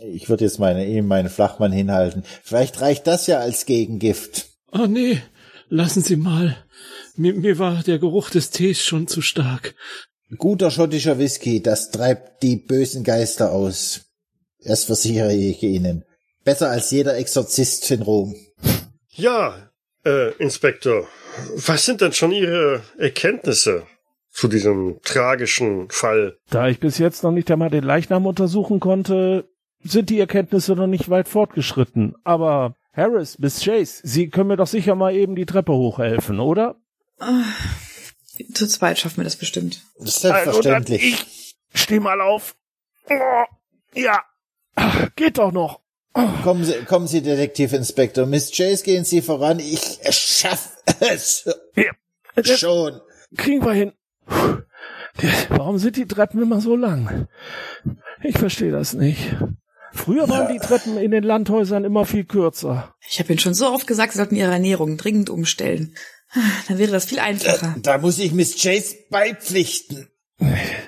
[0.00, 2.22] Ich würde jetzt meine, ihm meinen Flachmann hinhalten.
[2.42, 4.46] Vielleicht reicht das ja als Gegengift.
[4.70, 5.22] Ah, nee,
[5.68, 6.56] lassen Sie mal.
[7.16, 9.74] Mir, mir war der Geruch des Tees schon zu stark.
[10.36, 14.02] Guter schottischer Whisky, das treibt die bösen Geister aus.
[14.62, 16.04] Das versichere ich Ihnen.
[16.44, 18.34] Besser als jeder Exorzist in Rom.
[19.10, 19.70] Ja,
[20.04, 21.06] äh, Inspektor,
[21.54, 23.84] was sind denn schon Ihre Erkenntnisse
[24.30, 26.36] zu diesem tragischen Fall?
[26.50, 29.48] Da ich bis jetzt noch nicht einmal den Leichnam untersuchen konnte,
[29.82, 32.14] sind die Erkenntnisse noch nicht weit fortgeschritten.
[32.24, 36.76] Aber Harris, Miss Chase, Sie können mir doch sicher mal eben die Treppe hochhelfen, oder?
[38.54, 39.82] Zu zweit schaffen wir das bestimmt.
[39.98, 41.02] Selbstverständlich.
[41.12, 41.24] Also,
[41.74, 42.54] ich steh mal auf.
[43.10, 43.44] Oh,
[43.94, 44.22] ja,
[44.74, 45.80] Ach, geht doch noch.
[46.42, 48.26] Kommen Sie, kommen Sie, Detektivinspektor.
[48.26, 49.58] Miss Chase, gehen Sie voran.
[49.58, 50.70] Ich schaff
[51.00, 51.44] es
[51.76, 51.90] Ja,
[52.34, 53.00] das schon.
[53.36, 53.92] kriegen wir hin.
[55.48, 57.28] Warum sind die Treppen immer so lang?
[58.22, 59.34] Ich verstehe das nicht.
[59.92, 62.94] Früher waren die Treppen in den Landhäusern immer viel kürzer.
[63.08, 65.96] Ich habe Ihnen schon so oft gesagt, Sie sollten Ihre Ernährung dringend umstellen.
[66.68, 67.74] Dann wäre das viel einfacher.
[67.82, 70.08] Da muss ich Miss Chase beipflichten.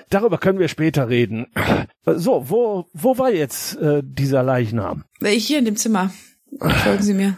[0.09, 1.47] Darüber können wir später reden.
[2.05, 5.03] So, wo, wo war jetzt äh, dieser Leichnam?
[5.21, 6.11] Äh, Hier in dem Zimmer.
[6.59, 7.37] Folgen Sie mir.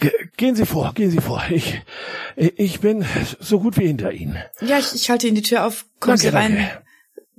[0.00, 1.42] Ge gehen Sie vor, gehen Sie vor.
[1.50, 1.82] Ich,
[2.36, 3.04] ich bin
[3.40, 4.38] so gut wie hinter Ihnen.
[4.62, 5.84] Ja, ich, ich halte Ihnen die Tür auf.
[6.00, 6.56] Kommen Danke, Sie rein.
[6.56, 6.82] danke.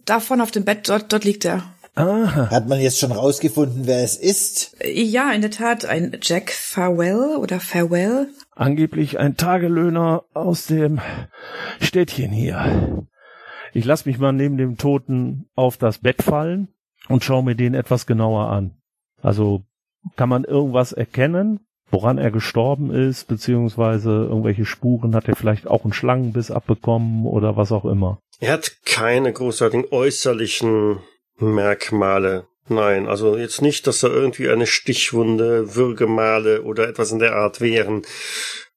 [0.06, 1.64] Da vorne auf dem Bett, dort, dort liegt er.
[1.96, 2.50] Aha.
[2.52, 4.76] Hat man jetzt schon rausgefunden, wer es ist?
[4.80, 8.28] Äh, Ja, in der Tat, ein Jack Farwell oder Farewell.
[8.56, 11.02] Angeblich ein Tagelöhner aus dem
[11.82, 13.06] Städtchen hier.
[13.74, 16.70] Ich lass mich mal neben dem Toten auf das Bett fallen
[17.10, 18.78] und schaue mir den etwas genauer an.
[19.22, 19.64] Also
[20.16, 21.60] kann man irgendwas erkennen,
[21.92, 27.58] woran er gestorben ist, beziehungsweise irgendwelche Spuren hat er vielleicht auch einen Schlangenbiss abbekommen oder
[27.58, 28.20] was auch immer.
[28.40, 31.00] Er hat keine großartigen äußerlichen
[31.40, 32.48] Merkmale.
[32.68, 37.62] Nein, also jetzt nicht, dass da irgendwie eine Stichwunde, Würgemale oder etwas in der Art
[37.62, 38.02] wären.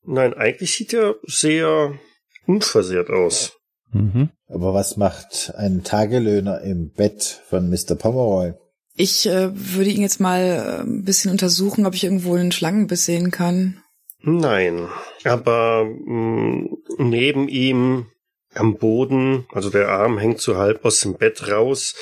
[0.05, 1.99] Nein, eigentlich sieht er sehr
[2.47, 3.57] unversehrt aus.
[3.93, 4.31] Mhm.
[4.47, 7.95] Aber was macht ein Tagelöhner im Bett von Mr.
[7.95, 8.53] Pomeroy?
[8.95, 13.05] Ich äh, würde ihn jetzt mal äh, ein bisschen untersuchen, ob ich irgendwo einen Schlangenbiss
[13.05, 13.83] sehen kann.
[14.21, 14.89] Nein,
[15.25, 18.07] aber mh, neben ihm
[18.59, 21.95] am Boden, also der Arm hängt so halb aus dem Bett raus,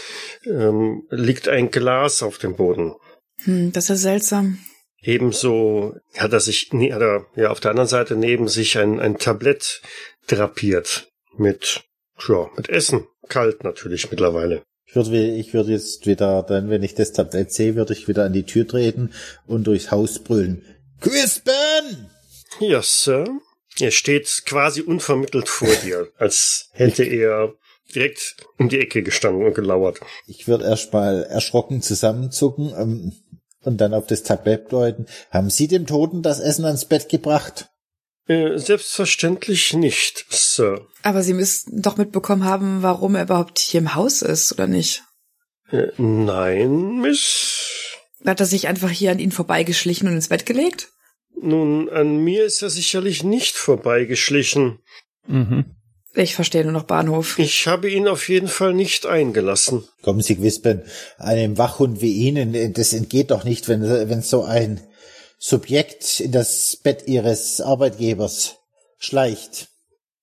[0.45, 2.95] ähm, liegt ein Glas auf dem Boden.
[3.45, 4.59] Hm, das ist ja seltsam.
[5.03, 9.19] Ebenso hat er sich, hat er ja auf der anderen Seite neben sich ein, ein
[9.19, 9.83] Tablett
[10.27, 11.85] drapiert mit,
[12.27, 13.07] ja, mit Essen.
[13.29, 14.63] Kalt natürlich mittlerweile.
[14.87, 18.25] Ich würde, ich würde jetzt wieder, dann, wenn ich das Tablett sehe, würde ich wieder
[18.25, 19.13] an die Tür treten
[19.47, 20.65] und durchs Haus brüllen.
[21.01, 22.11] Quispen!
[22.61, 23.27] Ja, Sir.
[23.81, 27.55] Er steht quasi unvermittelt vor dir, als hätte er
[27.95, 30.01] direkt um die Ecke gestanden und gelauert.
[30.27, 33.13] Ich würde erstmal erschrocken zusammenzucken ähm,
[33.63, 35.07] und dann auf das Tablett deuten.
[35.31, 37.69] Haben Sie dem Toten das Essen ans Bett gebracht?
[38.29, 40.87] Äh, selbstverständlich nicht, Sir.
[41.03, 45.05] Aber Sie müssten doch mitbekommen haben, warum er überhaupt hier im Haus ist, oder nicht?
[45.71, 47.95] Äh, nein, Miss.
[48.25, 50.89] Hat er sich einfach hier an ihn vorbeigeschlichen und ins Bett gelegt?
[51.41, 54.79] Nun, an mir ist er sicherlich nicht vorbeigeschlichen.
[55.27, 55.77] Mhm.
[56.15, 57.39] Ich verstehe nur noch Bahnhof.
[57.39, 59.87] Ich habe ihn auf jeden Fall nicht eingelassen.
[60.03, 60.83] Kommen Sie, Wispen,
[61.19, 64.81] einem Wachhund wie Ihnen, das entgeht doch nicht, wenn, wenn so ein
[65.39, 68.57] Subjekt in das Bett Ihres Arbeitgebers
[68.99, 69.69] schleicht.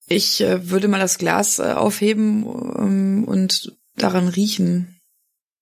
[0.08, 2.43] Ich äh, würde mal das Glas äh, aufheben
[2.78, 4.99] ähm, und daran riechen.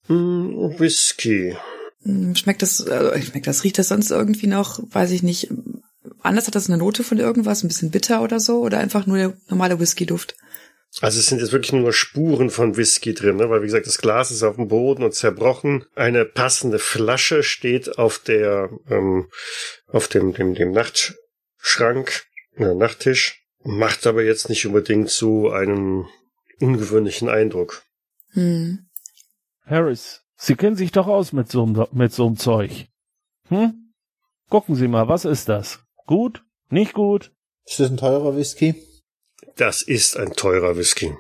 [0.08, 1.58] Hm, Whisky.
[2.04, 5.50] Hm, Schmeckt das, äh, schmeckt das, riecht das sonst irgendwie noch, weiß ich nicht.
[6.22, 9.18] Anders hat das eine Note von irgendwas, ein bisschen bitter oder so, oder einfach nur
[9.18, 10.36] der normale Whisky-Duft.
[11.00, 13.50] Also es sind jetzt wirklich nur Spuren von Whisky drin, ne?
[13.50, 15.86] weil wie gesagt, das Glas ist auf dem Boden und zerbrochen.
[15.96, 19.30] Eine passende Flasche steht auf der, ähm,
[19.88, 22.26] auf dem, dem, dem Nachtschrank,
[22.58, 26.08] äh, Nachttisch, macht aber jetzt nicht unbedingt so einen
[26.60, 27.84] ungewöhnlichen Eindruck.
[28.34, 28.80] Hm.
[29.66, 32.88] Harris, Sie kennen sich doch aus mit so, einem- mit so einem Zeug.
[33.50, 33.94] Hm?
[34.50, 35.80] Gucken Sie mal, was ist das?
[36.08, 36.44] Gut?
[36.72, 37.32] Nicht gut?
[37.68, 38.74] Ist das ein teurer Whisky?
[39.56, 41.14] Das ist ein teurer Whisky.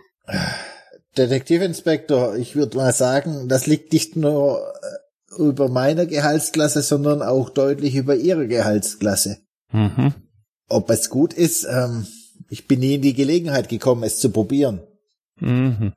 [1.18, 4.74] Detektivinspektor, ich würde mal sagen, das liegt nicht nur
[5.38, 9.38] äh, über meiner Gehaltsklasse, sondern auch deutlich über Ihrer Gehaltsklasse.
[9.72, 10.16] Mhm.
[10.68, 12.08] Ob es gut ist, ähm,
[12.50, 14.82] ich bin nie in die Gelegenheit gekommen, es zu probieren.
[15.40, 15.94] Mhm.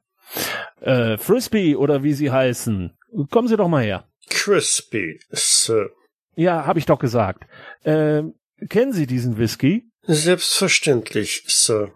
[0.83, 2.93] Äh, Frisbee oder wie Sie heißen.
[3.31, 4.09] Kommen Sie doch mal her.
[4.29, 5.91] Crispy, Sir.
[6.37, 7.45] Ja, habe ich doch gesagt.
[7.83, 8.23] Äh,
[8.69, 9.91] kennen Sie diesen Whisky?
[10.03, 11.93] Selbstverständlich, Sir.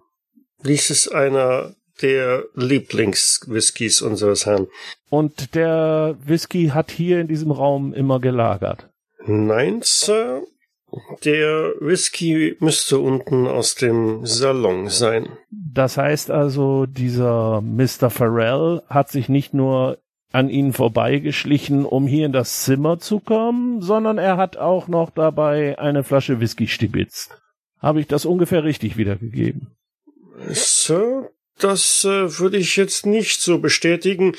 [0.64, 4.68] Dies ist einer der Lieblingswhiskys unseres Herrn.
[5.10, 8.88] Und der Whisky hat hier in diesem Raum immer gelagert.
[9.26, 10.42] Nein, Sir.
[11.24, 15.28] Der Whisky müsste unten aus dem Salon sein.
[15.50, 18.08] Das heißt also, dieser Mr.
[18.08, 19.98] Farrell hat sich nicht nur
[20.30, 25.10] an ihnen vorbeigeschlichen, um hier in das Zimmer zu kommen, sondern er hat auch noch
[25.10, 27.30] dabei eine Flasche Whisky stibitzt.
[27.78, 29.76] Habe ich das ungefähr richtig wiedergegeben?
[30.48, 34.34] Sir, das äh, würde ich jetzt nicht so bestätigen.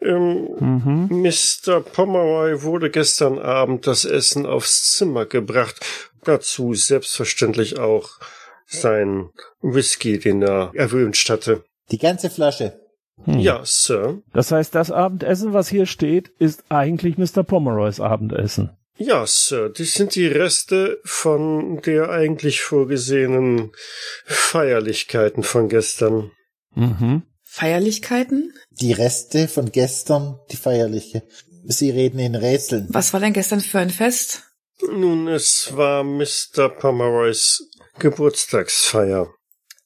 [0.00, 1.08] Ähm, Mhm.
[1.22, 1.80] Mr.
[1.80, 5.80] Pomeroy wurde gestern Abend das Essen aufs Zimmer gebracht.
[6.24, 8.10] Dazu selbstverständlich auch
[8.66, 9.30] sein
[9.62, 11.64] Whisky, den er erwünscht hatte.
[11.90, 12.79] Die ganze Flasche.
[13.24, 13.38] Hm.
[13.38, 14.22] Ja, Sir.
[14.32, 17.42] Das heißt, das Abendessen, was hier steht, ist eigentlich Mr.
[17.42, 18.70] Pomeroys Abendessen.
[18.96, 23.72] Ja, Sir, das sind die Reste von der eigentlich vorgesehenen
[24.26, 26.32] Feierlichkeiten von gestern.
[26.74, 27.22] Mhm.
[27.42, 28.52] Feierlichkeiten?
[28.70, 31.22] Die Reste von gestern, die feierliche.
[31.64, 32.88] Sie reden in Rätseln.
[32.90, 34.44] Was war denn gestern für ein Fest?
[34.88, 36.68] Nun, es war Mr.
[36.68, 37.62] Pomeroys
[37.98, 39.32] Geburtstagsfeier.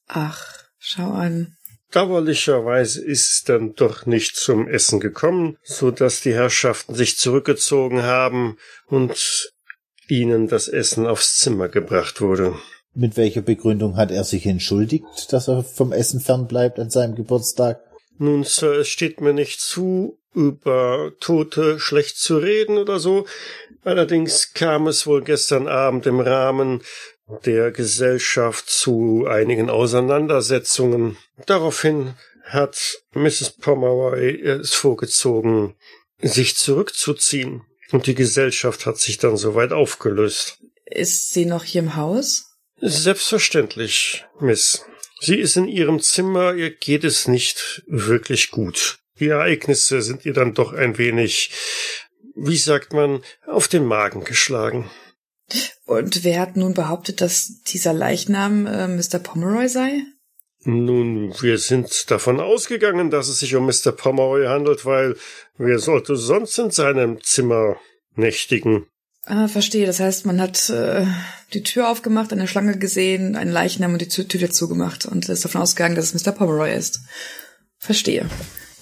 [0.07, 0.45] Ach,
[0.77, 1.54] schau an.
[1.95, 8.03] Dauerlicherweise ist es dann doch nicht zum Essen gekommen, so dass die Herrschaften sich zurückgezogen
[8.03, 9.53] haben und
[10.09, 12.55] ihnen das Essen aufs Zimmer gebracht wurde.
[12.93, 17.79] Mit welcher Begründung hat er sich entschuldigt, dass er vom Essen fernbleibt an seinem Geburtstag?
[18.17, 23.25] Nun, Sir, es steht mir nicht zu, über Tote schlecht zu reden oder so.
[23.85, 26.81] Allerdings kam es wohl gestern Abend im Rahmen
[27.45, 31.17] der Gesellschaft zu einigen Auseinandersetzungen.
[31.45, 33.57] Daraufhin hat Mrs.
[33.57, 35.75] Pomeroy es vorgezogen,
[36.21, 37.63] sich zurückzuziehen.
[37.91, 40.59] Und die Gesellschaft hat sich dann soweit aufgelöst.
[40.85, 42.55] Ist sie noch hier im Haus?
[42.81, 44.85] Selbstverständlich, Miss.
[45.19, 48.99] Sie ist in ihrem Zimmer, ihr geht es nicht wirklich gut.
[49.19, 51.51] Die Ereignisse sind ihr dann doch ein wenig,
[52.35, 54.89] wie sagt man, auf den Magen geschlagen.
[55.85, 59.19] Und wer hat nun behauptet, dass dieser Leichnam äh, Mr.
[59.19, 60.01] Pomeroy sei?
[60.63, 63.91] Nun, wir sind davon ausgegangen, dass es sich um Mr.
[63.91, 65.15] Pomeroy handelt, weil
[65.57, 67.77] wer sollte sonst in seinem Zimmer
[68.15, 68.87] nächtigen?
[69.25, 69.85] Ah, verstehe.
[69.85, 71.05] Das heißt, man hat äh,
[71.53, 75.45] die Tür aufgemacht, eine Schlange gesehen, einen Leichnam und die Tür Tür zugemacht und ist
[75.45, 76.31] davon ausgegangen, dass es Mr.
[76.31, 76.99] Pomeroy ist.
[77.77, 78.27] Verstehe.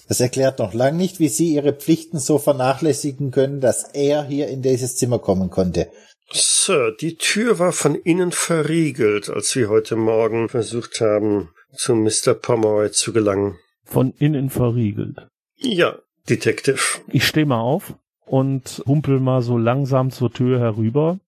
[0.08, 4.48] Das erklärt noch lang nicht, wie Sie Ihre Pflichten so vernachlässigen können, dass er hier
[4.48, 5.90] in dieses Zimmer kommen konnte.
[6.32, 12.34] Sir, die Tür war von innen verriegelt, als wir heute Morgen versucht haben, zu Mr.
[12.34, 13.58] Pomeroy zu gelangen.
[13.84, 15.28] Von innen verriegelt.
[15.58, 16.80] Ja, Detective.
[17.10, 21.20] Ich stehe mal auf und humpel mal so langsam zur Tür herüber.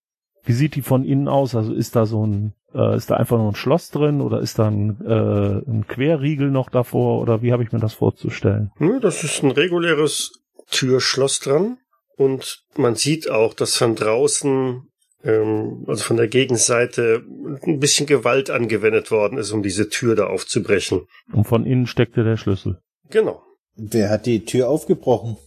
[0.43, 1.55] Wie sieht die von innen aus?
[1.55, 4.59] Also ist da so ein, äh, ist da einfach nur ein Schloss drin oder ist
[4.59, 8.71] da ein, äh, ein Querriegel noch davor oder wie habe ich mir das vorzustellen?
[8.79, 10.39] Ja, das ist ein reguläres
[10.71, 11.77] Türschloss dran
[12.17, 14.87] und man sieht auch, dass von draußen,
[15.23, 17.23] ähm, also von der Gegenseite,
[17.63, 21.07] ein bisschen Gewalt angewendet worden ist, um diese Tür da aufzubrechen.
[21.33, 22.79] Und von innen steckte der Schlüssel.
[23.09, 23.43] Genau.
[23.75, 25.37] Wer hat die Tür aufgebrochen?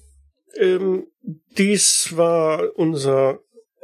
[0.57, 1.07] Ähm,
[1.57, 3.41] dies war unser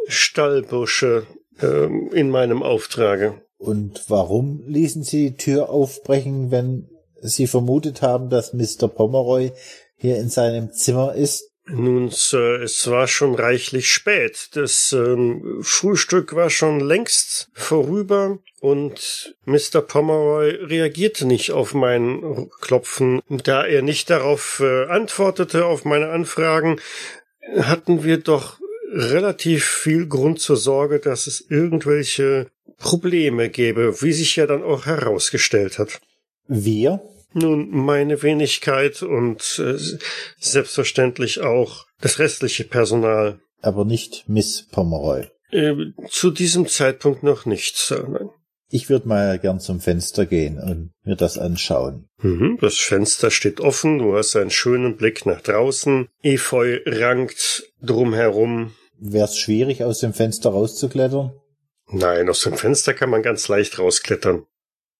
[0.06, 1.26] Stallbursche
[1.60, 3.42] ähm, in meinem Auftrage.
[3.56, 6.90] Und warum ließen Sie die Tür aufbrechen, wenn
[7.22, 8.88] Sie vermutet haben, dass Mr.
[8.88, 9.52] Pomeroy
[9.96, 11.53] hier in seinem Zimmer ist?
[11.66, 14.50] Nun, Sir, es war schon reichlich spät.
[14.52, 19.80] Das ähm, Frühstück war schon längst vorüber und Mr.
[19.80, 23.22] Pomeroy reagierte nicht auf mein Klopfen.
[23.28, 26.80] Da er nicht darauf äh, antwortete, auf meine Anfragen,
[27.56, 28.58] hatten wir doch
[28.92, 32.48] relativ viel Grund zur Sorge, dass es irgendwelche
[32.78, 36.00] Probleme gäbe, wie sich ja dann auch herausgestellt hat.
[36.46, 37.00] Wir?
[37.34, 39.76] Nun, meine Wenigkeit und äh,
[40.38, 43.40] selbstverständlich auch das restliche Personal.
[43.60, 45.26] Aber nicht Miss Pomeroy.
[45.50, 45.74] Äh,
[46.08, 48.08] zu diesem Zeitpunkt noch nicht, Sir.
[48.08, 48.30] Nein.
[48.68, 52.08] Ich würde mal gern zum Fenster gehen und mir das anschauen.
[52.22, 56.08] Mhm, das Fenster steht offen, du hast einen schönen Blick nach draußen.
[56.22, 58.72] Efeu rankt drumherum.
[58.98, 61.32] Wäre es schwierig, aus dem Fenster rauszuklettern?
[61.88, 64.44] Nein, aus dem Fenster kann man ganz leicht rausklettern.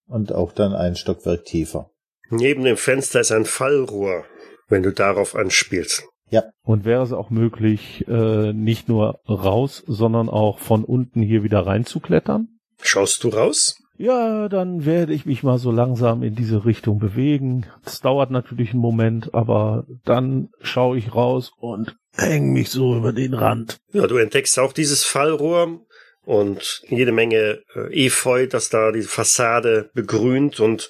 [0.06, 1.90] Und auch dann ein Stockwerk tiefer.
[2.34, 4.24] Neben dem Fenster ist ein Fallrohr,
[4.68, 6.04] wenn du darauf anspielst.
[6.30, 6.44] Ja.
[6.64, 11.66] Und wäre es auch möglich, äh, nicht nur raus, sondern auch von unten hier wieder
[11.66, 12.48] reinzuklettern?
[12.82, 13.76] Schaust du raus?
[13.96, 17.66] Ja, dann werde ich mich mal so langsam in diese Richtung bewegen.
[17.86, 23.12] Es dauert natürlich einen Moment, aber dann schaue ich raus und häng mich so über
[23.12, 23.78] den Rand.
[23.92, 25.80] Ja, du entdeckst auch dieses Fallrohr
[26.24, 30.88] und jede Menge äh, Efeu, das da die Fassade begrünt und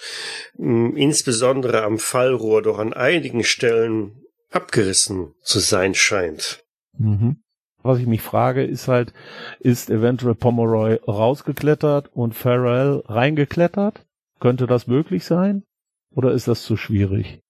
[0.56, 6.64] mh, insbesondere am Fallrohr doch an einigen Stellen abgerissen zu sein scheint.
[6.98, 7.42] Mhm.
[7.82, 9.12] Was ich mich frage, ist halt,
[9.60, 14.06] ist eventuell Pomeroy rausgeklettert und Farrell reingeklettert?
[14.40, 15.64] Könnte das möglich sein?
[16.14, 17.40] Oder ist das zu schwierig?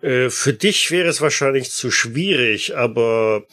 [0.00, 3.44] Äh, für dich wäre es wahrscheinlich zu schwierig, aber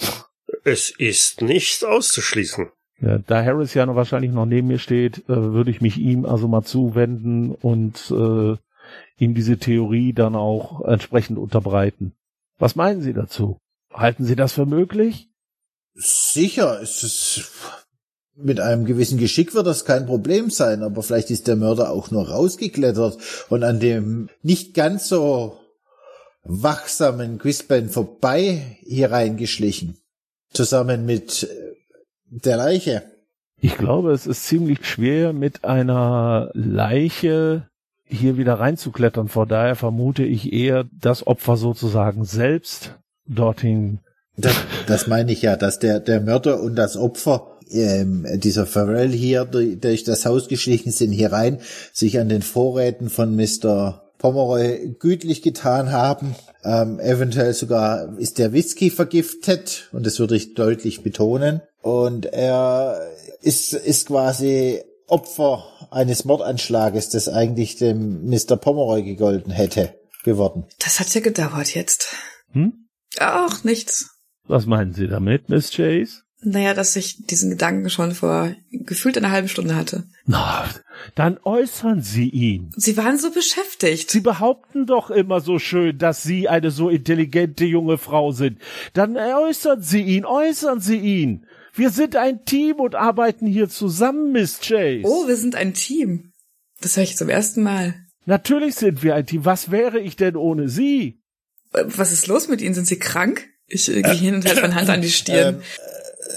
[0.64, 2.70] es ist nicht auszuschließen.
[3.02, 6.26] Ja, da Harris ja noch wahrscheinlich noch neben mir steht, äh, würde ich mich ihm
[6.26, 8.56] also mal zuwenden und äh,
[9.18, 12.14] ihm diese Theorie dann auch entsprechend unterbreiten.
[12.60, 13.58] Was meinen Sie dazu?
[13.92, 15.30] Halten Sie das für möglich?
[15.96, 17.52] Sicher, es ist
[18.36, 22.12] mit einem gewissen Geschick wird das kein Problem sein, aber vielleicht ist der Mörder auch
[22.12, 23.18] nur rausgeklettert
[23.50, 25.58] und an dem nicht ganz so
[26.44, 29.98] wachsamen Quisbein vorbei hier reingeschlichen.
[30.54, 31.72] Zusammen mit äh,
[32.32, 33.04] der Leiche.
[33.60, 37.68] Ich glaube, es ist ziemlich schwer, mit einer Leiche
[38.06, 39.28] hier wieder reinzuklettern.
[39.28, 42.96] Von daher vermute ich eher, das Opfer sozusagen selbst
[43.28, 44.00] dorthin.
[44.38, 44.56] Das,
[44.88, 49.46] das meine ich ja, dass der, der Mörder und das Opfer, ähm, dieser Farrell hier
[49.46, 51.60] durch, durch das Haus geschlichen sind hier rein,
[51.94, 54.12] sich an den Vorräten von Mr.
[54.18, 56.36] Pomeroy gütlich getan haben.
[56.64, 61.62] Ähm, eventuell sogar ist der Whisky vergiftet und das würde ich deutlich betonen.
[61.82, 68.56] Und er ist, ist quasi Opfer eines Mordanschlages, das eigentlich dem Mr.
[68.56, 70.66] Pomeroy gegolten hätte, geworden.
[70.80, 72.16] Das hat ja gedauert jetzt.
[72.52, 72.88] Hm?
[73.20, 74.10] Ach, nichts.
[74.48, 76.22] Was meinen Sie damit, Miss Chase?
[76.44, 80.06] Naja, dass ich diesen Gedanken schon vor gefühlt einer halben Stunde hatte.
[80.26, 80.66] Na,
[81.14, 82.72] dann äußern Sie ihn.
[82.76, 84.10] Sie waren so beschäftigt.
[84.10, 88.60] Sie behaupten doch immer so schön, dass Sie eine so intelligente junge Frau sind.
[88.94, 91.46] Dann äußern Sie ihn, äußern Sie ihn.
[91.74, 95.04] Wir sind ein Team und arbeiten hier zusammen, Miss Chase.
[95.06, 96.32] Oh, wir sind ein Team.
[96.82, 97.96] Das höre ich zum ersten Mal.
[98.26, 99.46] Natürlich sind wir ein Team.
[99.46, 101.22] Was wäre ich denn ohne Sie?
[101.74, 102.74] Äh, Was ist los mit Ihnen?
[102.74, 103.48] Sind Sie krank?
[103.68, 105.62] Ich äh, gehe hin und halte meine Hand an die Stirn.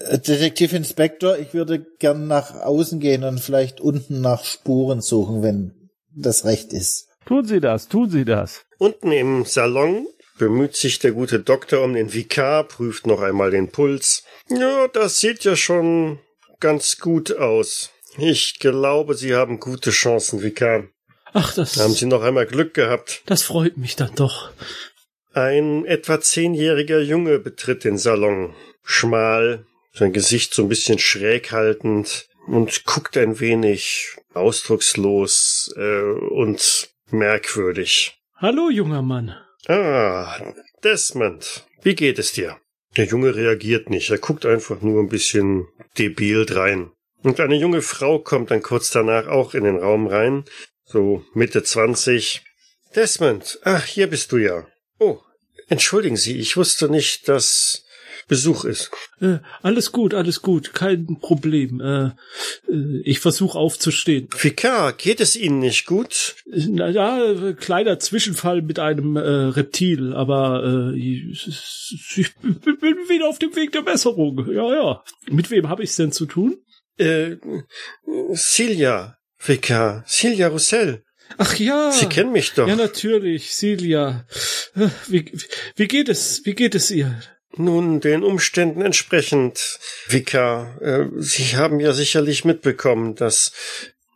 [0.09, 5.91] Äh, Detektivinspektor, ich würde gern nach außen gehen und vielleicht unten nach Spuren suchen, wenn
[6.14, 7.09] das recht ist.
[7.26, 8.64] Tun Sie das, tun Sie das.
[8.78, 10.07] Unten im Salon
[10.39, 14.24] bemüht sich der gute Doktor um den Vikar, prüft noch einmal den Puls.
[14.49, 16.18] Ja, das sieht ja schon
[16.61, 17.91] ganz gut aus.
[18.18, 20.85] Ich glaube, Sie haben gute Chancen, Vikar.
[21.32, 23.22] Ach, das, Haben Sie noch einmal Glück gehabt.
[23.26, 24.51] das freut mich dann doch.
[25.32, 28.55] Ein etwa zehnjähriger Junge betritt den Salon.
[28.85, 36.91] Schmal, sein Gesicht so ein bisschen schräg haltend und guckt ein wenig ausdruckslos äh, und
[37.11, 38.16] merkwürdig.
[38.37, 39.35] Hallo, junger Mann.
[39.66, 40.52] Ah,
[40.82, 42.58] Desmond, wie geht es dir?
[42.96, 45.66] Der Junge reagiert nicht, er guckt einfach nur ein bisschen
[45.98, 46.90] debil drein.
[47.22, 50.44] Und eine junge Frau kommt dann kurz danach auch in den Raum rein,
[50.84, 52.42] so Mitte zwanzig.
[52.94, 54.66] Desmond, ach, hier bist du ja.
[54.98, 55.20] Oh,
[55.68, 57.84] entschuldigen Sie, ich wusste nicht, dass
[58.29, 58.91] Besuch ist.
[59.20, 61.81] Äh, alles gut, alles gut, kein Problem.
[61.81, 62.05] Äh,
[62.70, 64.29] äh, ich versuche aufzustehen.
[64.29, 66.37] Picard, geht es Ihnen nicht gut?
[66.47, 71.47] Na ja, kleiner Zwischenfall mit einem äh, Reptil, aber äh, ich,
[72.16, 74.47] ich bin wieder auf dem Weg der Besserung.
[74.53, 75.05] Ja, ja.
[75.29, 76.57] Mit wem habe ich denn zu tun?
[76.97, 77.37] Äh,
[78.35, 81.05] Celia, Picard, Celia Roussel.
[81.39, 81.91] Ach ja.
[81.91, 82.68] Sie kennen mich doch.
[82.68, 83.51] Ja, natürlich.
[83.62, 84.14] Äh,
[85.09, 85.33] Wie,
[85.77, 86.45] wie geht es?
[86.45, 87.20] Wie geht es ihr?
[87.57, 89.78] Nun, den Umständen entsprechend,
[90.09, 93.52] Vika, äh, Sie haben ja sicherlich mitbekommen, dass,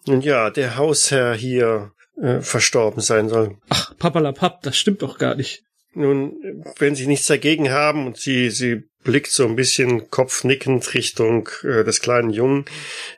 [0.06, 3.56] nun ja, der Hausherr hier äh, verstorben sein soll.
[3.68, 5.62] Ach, papalapap, das stimmt doch gar nicht.
[5.94, 11.48] Nun, wenn Sie nichts dagegen haben und sie, sie blickt so ein bisschen kopfnickend Richtung
[11.62, 12.66] äh, des kleinen Jungen,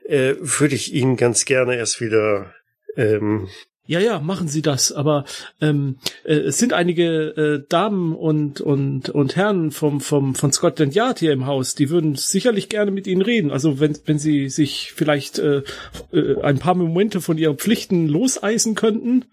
[0.06, 2.54] äh, würde ich ihn ganz gerne erst wieder
[2.96, 3.48] ähm,
[3.91, 4.93] Ja, ja, machen Sie das.
[4.93, 5.24] Aber
[5.61, 10.95] ähm, äh, es sind einige äh, Damen und und und Herren vom vom von Scotland
[10.95, 11.74] Yard hier im Haus.
[11.74, 13.51] Die würden sicherlich gerne mit Ihnen reden.
[13.51, 15.64] Also wenn wenn Sie sich vielleicht äh,
[16.12, 19.24] äh, ein paar Momente von Ihren Pflichten loseisen könnten,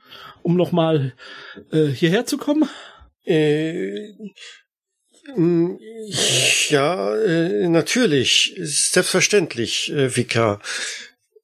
[0.41, 1.13] um noch mal
[1.71, 2.67] äh, hierher zu kommen.
[3.25, 4.13] Äh,
[6.69, 10.59] ja, äh, natürlich, selbstverständlich, äh, Vika.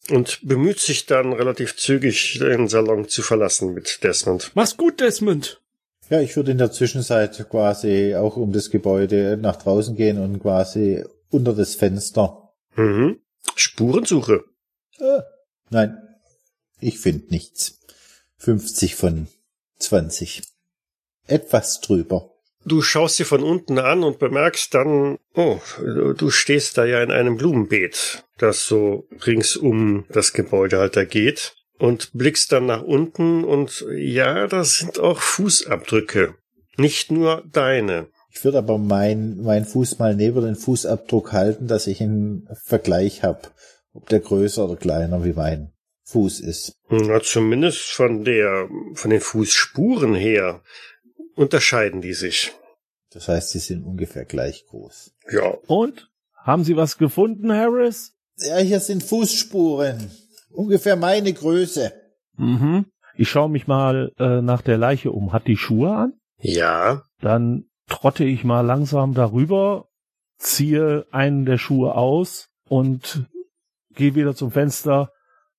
[0.09, 4.51] Und bemüht sich dann relativ zügig, den Salon zu verlassen mit Desmond.
[4.53, 5.61] Mach's gut, Desmond.
[6.09, 10.39] Ja, ich würde in der Zwischenzeit quasi auch um das Gebäude nach draußen gehen und
[10.39, 12.53] quasi unter das Fenster.
[12.75, 13.19] Mhm.
[13.55, 14.43] Spurensuche.
[14.99, 15.21] Äh,
[15.69, 15.97] nein,
[16.79, 17.79] ich finde nichts.
[18.37, 19.27] 50 von
[19.79, 20.43] 20.
[21.27, 22.32] Etwas drüber.
[22.65, 27.11] Du schaust sie von unten an und bemerkst dann, oh, du stehst da ja in
[27.11, 32.81] einem Blumenbeet, das so rings um das Gebäude halt da geht und blickst dann nach
[32.81, 36.35] unten und ja, da sind auch Fußabdrücke.
[36.77, 38.07] Nicht nur deine.
[38.31, 43.23] Ich würde aber mein, mein Fuß mal neben den Fußabdruck halten, dass ich einen Vergleich
[43.23, 43.41] habe,
[43.93, 45.71] ob der größer oder kleiner wie mein
[46.05, 46.73] Fuß ist.
[46.89, 50.61] Na, zumindest von der, von den Fußspuren her
[51.35, 52.53] unterscheiden die sich.
[53.11, 55.13] Das heißt, sie sind ungefähr gleich groß.
[55.31, 55.53] Ja.
[55.67, 56.09] Und?
[56.35, 58.13] Haben Sie was gefunden, Harris?
[58.37, 60.11] Ja, hier sind Fußspuren.
[60.51, 61.93] Ungefähr meine Größe.
[62.35, 62.85] Mhm.
[63.15, 65.31] Ich schaue mich mal äh, nach der Leiche um.
[65.31, 66.13] Hat die Schuhe an?
[66.39, 67.03] Ja.
[67.21, 69.87] Dann trotte ich mal langsam darüber,
[70.37, 73.25] ziehe einen der Schuhe aus und
[73.93, 75.11] gehe wieder zum Fenster.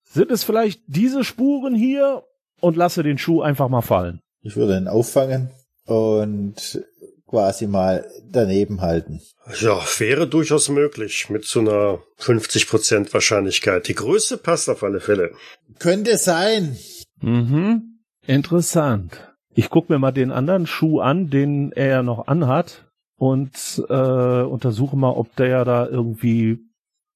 [0.03, 2.25] Sind es vielleicht diese Spuren hier?
[2.61, 4.21] Und lasse den Schuh einfach mal fallen.
[4.41, 5.51] Ich würde ihn auffangen
[5.87, 6.85] und
[7.27, 9.21] quasi mal daneben halten.
[9.61, 13.89] Ja, wäre durchaus möglich mit so einer 50% Wahrscheinlichkeit.
[13.89, 15.33] Die Größe passt auf alle Fälle.
[15.79, 16.77] Könnte sein.
[17.21, 18.01] Mhm.
[18.27, 19.35] Interessant.
[19.55, 23.53] Ich guck mir mal den anderen Schuh an, den er ja noch anhat und
[23.89, 26.59] äh, untersuche mal, ob der da irgendwie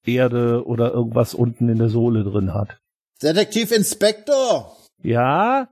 [0.05, 2.79] Erde oder irgendwas unten in der Sohle drin hat.
[3.21, 5.67] Detektiv Inspektor, Ja,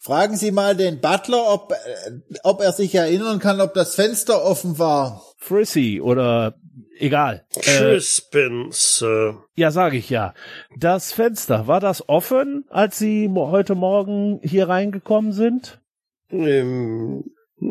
[0.00, 2.10] fragen Sie mal den Butler, ob, äh,
[2.42, 5.22] ob er sich erinnern kann, ob das Fenster offen war.
[5.38, 6.54] Frissy oder
[6.98, 7.44] egal.
[7.56, 9.44] Äh, Crispin, Sir.
[9.54, 10.34] ja, sage ich ja.
[10.76, 15.80] Das Fenster, war das offen, als Sie mo- heute Morgen hier reingekommen sind?
[16.30, 17.24] Ähm,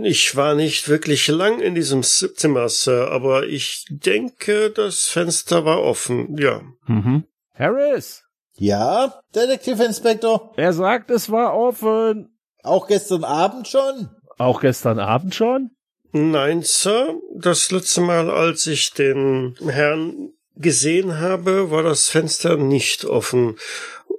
[0.03, 5.81] ich war nicht wirklich lang in diesem Zimmer, Sir, aber ich denke, das Fenster war
[5.81, 6.61] offen, ja.
[6.85, 7.23] Mhm.
[7.55, 8.23] Harris,
[8.59, 12.37] Ja, Detektiv Inspektor, er sagt, es war offen.
[12.63, 14.09] auch gestern Abend schon?
[14.37, 15.71] Auch gestern Abend schon?
[16.11, 23.05] Nein, Sir, das letzte Mal, als ich den Herrn gesehen habe, war das Fenster nicht
[23.05, 23.55] offen.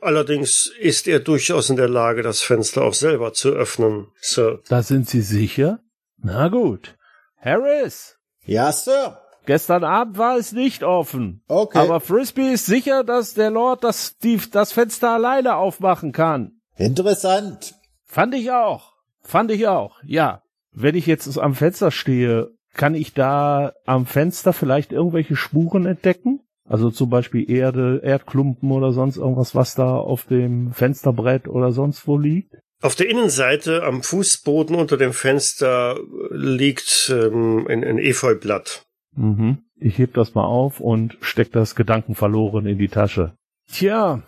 [0.00, 4.60] Allerdings ist er durchaus in der Lage, das Fenster auch selber zu öffnen, Sir.
[4.68, 5.80] Da sind Sie sicher?
[6.16, 6.96] Na gut.
[7.38, 9.19] Harris, Ja, Sir.
[9.50, 11.42] Gestern Abend war es nicht offen.
[11.48, 11.78] Okay.
[11.78, 16.60] Aber Frisbee ist sicher, dass der Lord das, die, das Fenster alleine aufmachen kann.
[16.76, 17.74] Interessant.
[18.04, 18.92] Fand ich auch.
[19.22, 19.96] Fand ich auch.
[20.04, 20.42] Ja.
[20.70, 26.42] Wenn ich jetzt am Fenster stehe, kann ich da am Fenster vielleicht irgendwelche Spuren entdecken?
[26.68, 32.06] Also zum Beispiel Erde, Erdklumpen oder sonst irgendwas, was da auf dem Fensterbrett oder sonst
[32.06, 32.54] wo liegt?
[32.82, 35.98] Auf der Innenseite am Fußboden unter dem Fenster
[36.30, 38.86] liegt ähm, ein, ein Efeublatt.
[39.16, 39.58] Mhm.
[39.76, 43.34] Ich heb das mal auf und steck das gedankenverloren in die Tasche.
[43.72, 44.22] Tja,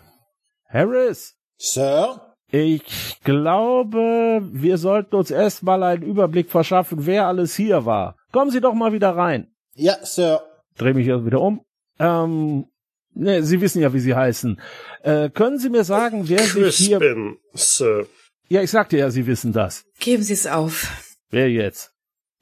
[0.67, 2.33] Harris, Sir?
[2.51, 8.15] ich glaube, wir sollten uns erstmal einen Überblick verschaffen, wer alles hier war.
[8.31, 9.47] Kommen Sie doch mal wieder rein.
[9.75, 10.41] Ja, Sir.
[10.77, 11.61] Dreh mich also wieder um.
[11.99, 12.65] Ähm,
[13.13, 14.59] ne, Sie wissen ja, wie Sie heißen.
[15.01, 16.99] Äh, können Sie mir sagen, wer sich hier...
[16.99, 18.07] Crispin, Sir.
[18.49, 19.85] Ja, ich sagte ja, Sie wissen das.
[19.99, 20.91] Geben Sie es auf.
[21.29, 21.91] Wer jetzt?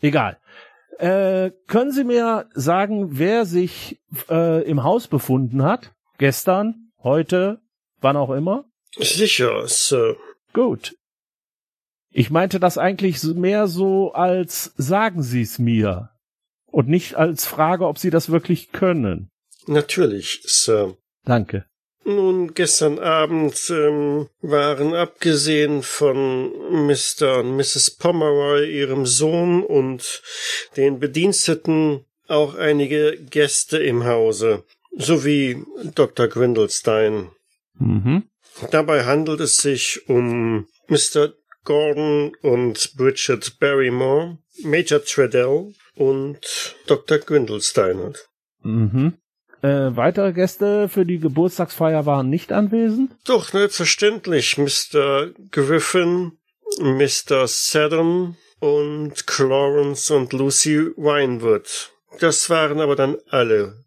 [0.02, 0.38] Egal.
[1.02, 4.00] Äh, können Sie mir sagen, wer sich
[4.30, 5.96] äh, im Haus befunden hat?
[6.20, 7.60] Gestern, heute,
[8.02, 8.66] wann auch immer?
[8.96, 10.16] Sicher, Sir.
[10.54, 10.96] Gut.
[12.12, 16.12] Ich meinte das eigentlich mehr so als sagen Sie es mir
[16.68, 19.32] und nicht als Frage, ob Sie das wirklich können.
[19.66, 20.98] Natürlich, Sir.
[21.26, 21.66] Danke.
[22.04, 26.52] Nun, gestern Abend ähm, waren abgesehen von
[26.88, 27.40] Mr.
[27.40, 27.92] und Mrs.
[27.92, 30.24] Pomeroy, ihrem Sohn und
[30.78, 34.64] den Bediensteten auch einige Gäste im Hause,
[34.98, 36.28] sowie Dr.
[36.28, 37.30] Grindelstein.
[37.78, 38.24] Mhm.
[38.72, 41.34] Dabei handelt es sich um Mr.
[41.64, 47.20] Gordon und Bridget Barrymore, Major Treadell und Dr.
[47.20, 48.16] Grindelstein.
[48.64, 49.18] Mhm.
[49.62, 53.12] Äh, weitere Gäste für die Geburtstagsfeier waren nicht anwesend?
[53.26, 54.58] Doch, selbstverständlich.
[54.58, 55.30] Mr.
[55.52, 56.34] Griffin,
[56.80, 57.48] Mr.
[57.48, 61.92] Seddon und Clarence und Lucy Winewood.
[62.20, 63.86] Das waren aber dann alle,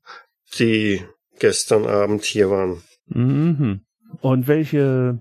[0.58, 1.02] die
[1.38, 2.82] gestern Abend hier waren.
[3.06, 3.80] Mhm.
[4.20, 5.20] Und welche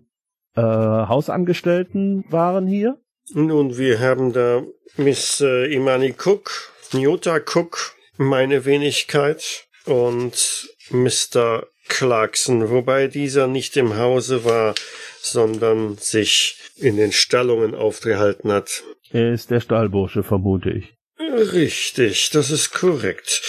[0.56, 2.99] äh, Hausangestellten waren hier?
[3.34, 4.64] Nun, wir haben da
[4.97, 11.67] Miss äh, Imani Cook, Nyota Cook, meine Wenigkeit und Mr.
[11.88, 14.75] Clarkson, wobei dieser nicht im Hause war,
[15.21, 18.84] sondern sich in den Stallungen aufgehalten hat.
[19.11, 20.93] Er ist der Stallbursche, vermute ich.
[21.19, 23.41] Richtig, das ist korrekt.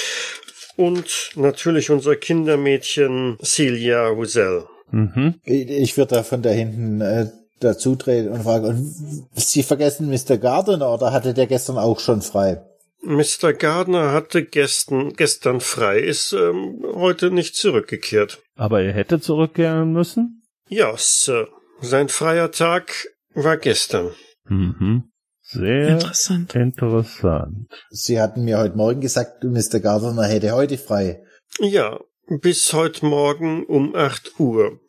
[0.77, 4.65] Und natürlich unser Kindermädchen Celia Roussel.
[4.91, 5.35] Mhm.
[5.45, 7.31] Ich, würde da von da hinten äh,
[7.61, 8.95] dazutreten und fragen, und
[9.35, 10.37] Sie vergessen Mr.
[10.37, 12.63] Gardner oder hatte der gestern auch schon frei?
[13.05, 13.53] Mr.
[13.53, 18.43] Gardner hatte gestern, gestern frei, ist ähm, heute nicht zurückgekehrt.
[18.57, 20.43] Aber er hätte zurückkehren müssen?
[20.69, 21.49] Ja, Sir.
[21.81, 24.11] Sein freier Tag war gestern.
[24.49, 25.11] Mhm.
[25.43, 26.55] Sehr Interessant.
[26.55, 27.69] interessant.
[27.91, 29.81] Sie hatten mir heute Morgen gesagt, Mr.
[29.81, 31.23] Gardner hätte heute frei.
[31.61, 32.01] Ja,
[32.41, 34.81] bis heute Morgen um acht Uhr,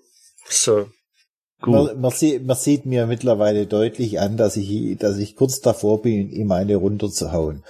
[0.48, 0.90] Sir.
[1.62, 1.74] Gut.
[1.74, 6.02] Man, man, sieht, man sieht mir mittlerweile deutlich an, dass ich, dass ich kurz davor
[6.02, 7.64] bin, ihm eine runterzuhauen.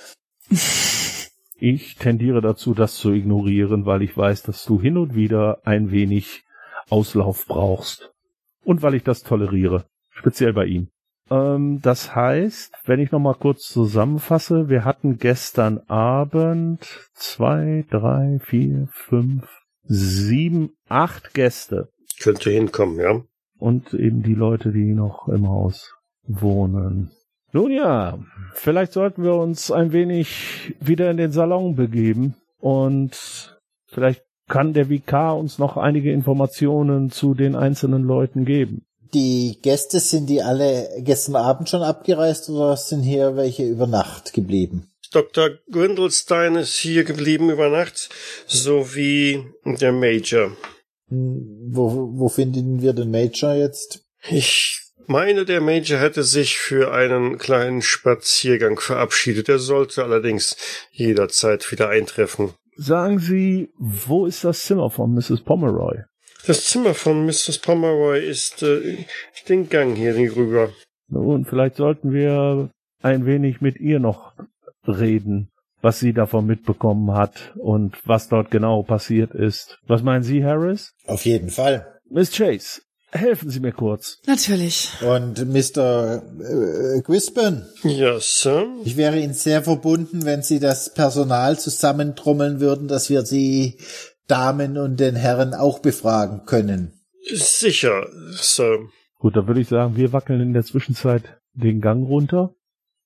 [1.58, 5.91] Ich tendiere dazu, das zu ignorieren, weil ich weiß, dass du hin und wieder ein
[5.91, 6.43] wenig
[6.89, 8.12] Auslauf brauchst.
[8.64, 9.86] Und weil ich das toleriere.
[10.10, 10.89] Speziell bei ihm.
[11.30, 18.88] Ähm, das heißt, wenn ich nochmal kurz zusammenfasse, wir hatten gestern Abend zwei, drei, vier,
[18.91, 19.48] fünf,
[19.84, 21.89] sieben, acht Gäste.
[22.20, 23.22] Könnte hinkommen, ja.
[23.58, 25.96] Und eben die Leute, die noch im Haus
[26.28, 27.12] wohnen.
[27.56, 28.20] Nun ja,
[28.53, 34.89] vielleicht sollten wir uns ein wenig wieder in den Salon begeben und vielleicht kann der
[34.89, 38.86] Vikar uns noch einige Informationen zu den einzelnen Leuten geben.
[39.14, 44.34] Die Gäste, sind die alle gestern Abend schon abgereist oder sind hier welche über Nacht
[44.34, 44.89] geblieben?
[45.14, 45.51] Dr.
[45.72, 48.10] Grindelstein ist hier geblieben über Nacht,
[48.47, 50.51] sowie der Major.
[51.08, 54.03] Hm, Wo, wo finden wir den Major jetzt?
[54.30, 59.49] Ich meine, der Major hätte sich für einen kleinen Spaziergang verabschiedet.
[59.49, 60.58] Er sollte allerdings
[60.91, 62.53] jederzeit wieder eintreffen.
[62.76, 65.41] Sagen Sie, wo ist das Zimmer von Mrs.
[65.43, 66.03] Pomeroy?
[66.45, 67.60] Das Zimmer von Mrs.
[67.60, 69.06] Pomeroy ist äh,
[69.49, 70.70] den Gang hier rüber.
[71.08, 72.70] Nun, vielleicht sollten wir
[73.01, 74.34] ein wenig mit ihr noch
[74.88, 75.49] reden,
[75.82, 79.80] was sie davon mitbekommen hat und was dort genau passiert ist.
[79.88, 80.93] Was meinen Sie, Harris?
[81.06, 81.99] Auf jeden Fall.
[82.10, 82.82] Miss Chase,
[83.16, 84.20] helfen Sie mir kurz.
[84.28, 84.89] Natürlich.
[85.01, 86.22] Und Mr.
[86.39, 88.68] Äh, Quispin, Ja, Sir.
[88.84, 93.78] ich wäre Ihnen sehr verbunden, wenn Sie das Personal zusammentrommeln würden, dass wir die
[94.28, 96.93] Damen und den Herren auch befragen können.
[97.34, 98.80] Sicher, Sir.
[99.20, 102.53] Gut, dann würde ich sagen, wir wackeln in der Zwischenzeit den Gang runter.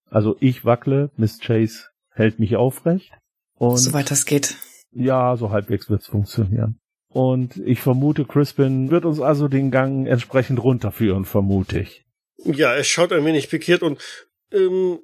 [0.09, 3.11] Also ich wackle, Miss Chase hält mich aufrecht.
[3.55, 4.55] Und Soweit das geht.
[4.91, 6.79] ja, so halbwegs wird's funktionieren.
[7.11, 12.05] Und ich vermute, Crispin wird uns also den Gang entsprechend runterführen, vermute ich.
[12.43, 13.99] Ja, er schaut ein wenig bekehrt und
[14.53, 14.99] ähm,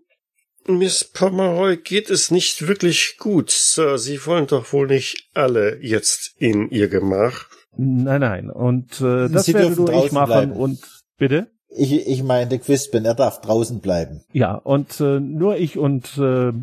[0.68, 3.98] Miss Pomeroy geht es nicht wirklich gut, Sir.
[3.98, 7.48] Sie wollen doch wohl nicht alle jetzt in ihr Gemach.
[7.78, 8.50] Nein, nein.
[8.50, 10.28] Und äh, das Sie werde nur ich machen.
[10.28, 10.52] bleiben.
[10.54, 10.80] Und
[11.18, 11.48] bitte?
[11.70, 14.24] Ich, ich meinte Quispin, er darf draußen bleiben.
[14.32, 16.54] Ja, und äh, nur ich und äh,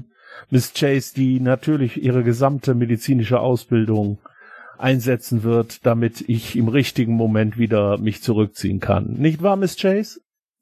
[0.50, 4.18] Miss Chase, die natürlich ihre gesamte medizinische Ausbildung
[4.82, 9.14] einsetzen wird, damit ich im richtigen Moment wieder mich zurückziehen kann.
[9.14, 10.20] Nicht wahr, Miss Chase?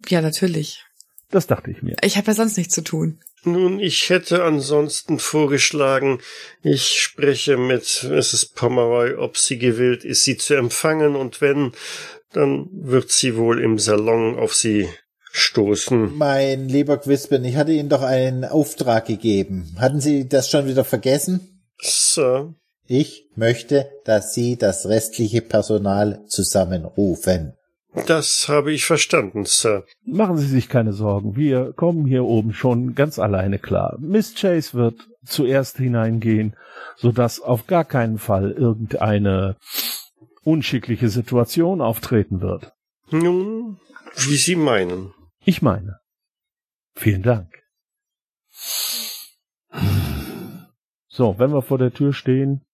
[0.08, 0.84] Ja, natürlich.
[1.30, 1.96] Das dachte ich mir.
[2.02, 3.20] Ich habe ja sonst nichts zu tun.
[3.44, 6.18] Nun, ich hätte ansonsten vorgeschlagen,
[6.62, 8.52] ich spreche mit Mrs.
[8.54, 11.72] Pomeroy, ob sie gewillt ist, sie zu empfangen, und wenn,
[12.32, 14.88] dann wird sie wohl im Salon auf sie
[15.32, 16.16] stoßen.
[16.18, 19.74] Mein lieber Quispin, ich hatte Ihnen doch einen Auftrag gegeben.
[19.78, 21.62] Hatten Sie das schon wieder vergessen?
[21.80, 22.54] Sir,
[22.92, 27.54] Ich möchte, dass Sie das restliche Personal zusammenrufen.
[28.08, 29.84] das habe ich verstanden, Sir.
[30.04, 31.36] Machen Sie sich keine Sorgen.
[31.36, 33.96] Wir kommen hier oben schon ganz alleine klar.
[34.00, 36.56] Miss Chase wird zuerst hineingehen,
[36.96, 39.56] sodass auf gar keinen Fall irgendeine
[40.42, 42.72] unschickliche Situation auftreten wird.
[43.12, 43.78] Nun,
[44.16, 45.14] wie Sie meinen.
[45.44, 46.00] Ich meine.
[46.96, 47.52] Vielen Dank.
[51.06, 52.64] So, wenn wir vor der Tür stehen,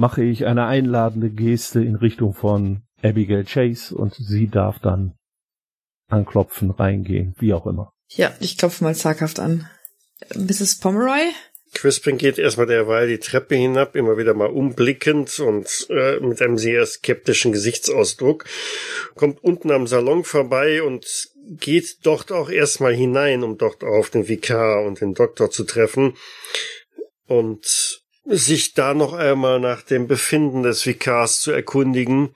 [0.00, 5.12] mache ich eine einladende Geste in Richtung von Abigail Chase und sie darf dann
[6.08, 7.92] anklopfen, reingehen, wie auch immer.
[8.08, 9.68] Ja, ich klopfe mal zaghaft an.
[10.34, 10.78] Mrs.
[10.78, 11.20] Pomeroy?
[11.74, 16.56] Crispin geht erstmal derweil die Treppe hinab, immer wieder mal umblickend und äh, mit einem
[16.56, 18.46] sehr skeptischen Gesichtsausdruck,
[19.16, 21.28] kommt unten am Salon vorbei und
[21.60, 26.16] geht dort auch erstmal hinein, um dort auf den Vikar und den Doktor zu treffen
[27.26, 32.34] und sich da noch einmal nach dem Befinden des Vikars zu erkundigen.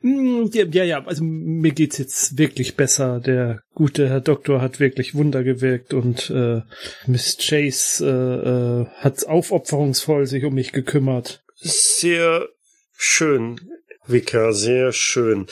[0.00, 3.20] Mm, Ja, ja, ja, also mir geht's jetzt wirklich besser.
[3.20, 6.60] Der gute Herr Doktor hat wirklich Wunder gewirkt und äh,
[7.06, 8.48] Miss Chase äh,
[8.90, 11.42] äh, hat aufopferungsvoll sich um mich gekümmert.
[11.56, 12.48] Sehr
[12.96, 13.60] schön,
[14.06, 15.46] Vikar, sehr schön.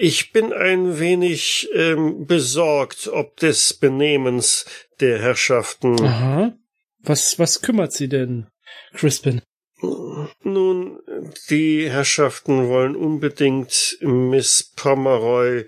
[0.00, 4.64] Ich bin ein wenig ähm, besorgt, ob des Benehmens
[5.00, 6.00] der Herrschaften.
[6.00, 6.54] Aha.
[7.00, 8.46] Was, was kümmert sie denn,
[8.94, 9.42] Crispin?
[10.42, 10.98] Nun,
[11.50, 15.66] die Herrschaften wollen unbedingt Miss Pomeroy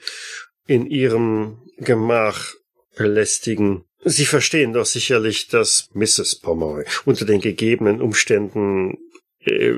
[0.67, 2.55] in ihrem Gemach
[2.97, 3.85] belästigen.
[4.05, 6.41] Sie verstehen doch sicherlich, dass Mrs.
[6.41, 8.99] Pomeroy unter den gegebenen Umständen
[9.41, 9.75] äh,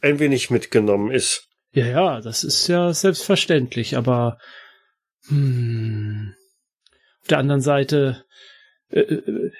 [0.00, 1.48] ein wenig mitgenommen ist.
[1.72, 4.38] Ja, ja, das ist ja selbstverständlich, aber
[5.28, 6.34] hm,
[7.22, 8.24] auf der anderen Seite
[8.88, 9.50] äh, äh,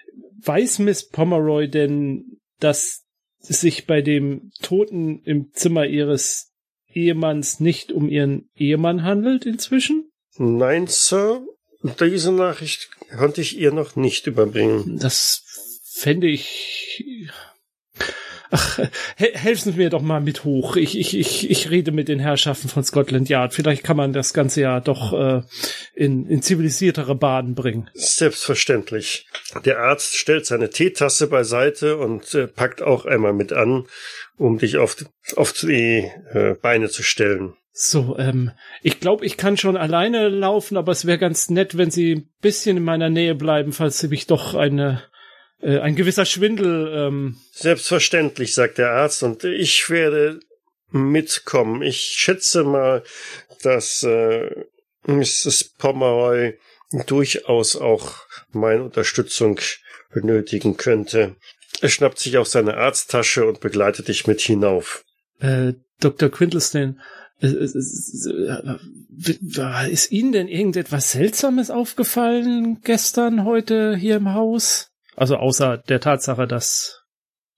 [0.44, 3.04] weiß Miss Pomeroy denn, dass
[3.40, 6.52] es sich bei dem Toten im Zimmer ihres
[6.92, 10.10] Ehemanns nicht um ihren Ehemann handelt inzwischen?
[10.38, 11.46] Nein, Sir,
[11.82, 14.98] diese Nachricht konnte ich ihr noch nicht überbringen.
[14.98, 15.44] Das
[15.84, 17.28] fände ich.
[18.50, 18.78] Ach,
[19.16, 20.76] he helfen Sie mir doch mal mit hoch.
[20.76, 23.54] Ich, ich, ich, ich rede mit den Herrschaften von Scotland Yard.
[23.54, 25.42] Vielleicht kann man das Ganze ja doch äh,
[25.94, 27.90] in, in zivilisiertere Bahnen bringen.
[27.94, 29.26] Selbstverständlich.
[29.64, 33.86] Der Arzt stellt seine Teetasse beiseite und äh, packt auch einmal mit an,
[34.36, 34.96] um dich auf,
[35.36, 37.54] auf die äh, Beine zu stellen.
[37.78, 41.90] So, ähm, ich glaube, ich kann schon alleine laufen, aber es wäre ganz nett, wenn
[41.90, 45.02] Sie ein bisschen in meiner Nähe bleiben, falls Sie mich doch eine,
[45.60, 50.40] äh, ein gewisser Schwindel, ähm, Selbstverständlich, sagt der Arzt, und ich werde
[50.90, 51.82] mitkommen.
[51.82, 53.02] Ich schätze mal,
[53.62, 54.50] dass äh,
[55.06, 55.74] Mrs.
[55.78, 56.54] Pomeroy
[57.06, 58.14] durchaus auch
[58.52, 59.60] meine Unterstützung
[60.12, 61.36] benötigen könnte.
[61.80, 65.04] Er schnappt sich aus seiner Arzttasche und begleitet dich mit hinauf.
[65.40, 66.30] äh, Dr.
[66.30, 67.00] Quintlestein,
[67.40, 68.68] äh, äh,
[69.56, 74.90] äh, ist Ihnen denn irgendetwas Seltsames aufgefallen gestern, heute hier im Haus?
[75.16, 77.02] Also außer der Tatsache, dass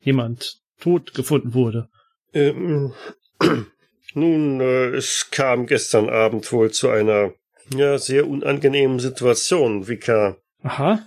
[0.01, 1.89] jemand tot gefunden wurde.
[2.33, 2.95] Ähm,
[4.15, 7.33] nun, äh, es kam gestern Abend wohl zu einer
[7.75, 10.39] ja sehr unangenehmen Situation, Vikar.
[10.63, 11.05] Aha,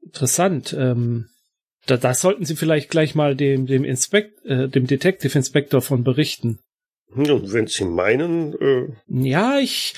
[0.00, 0.74] interessant.
[0.78, 1.28] Ähm,
[1.86, 6.04] da, da sollten Sie vielleicht gleich mal dem dem Inspekt, äh, dem Detective Inspector von
[6.04, 6.60] berichten.
[7.14, 9.94] Nun, wenn Sie meinen, äh, Ja, ich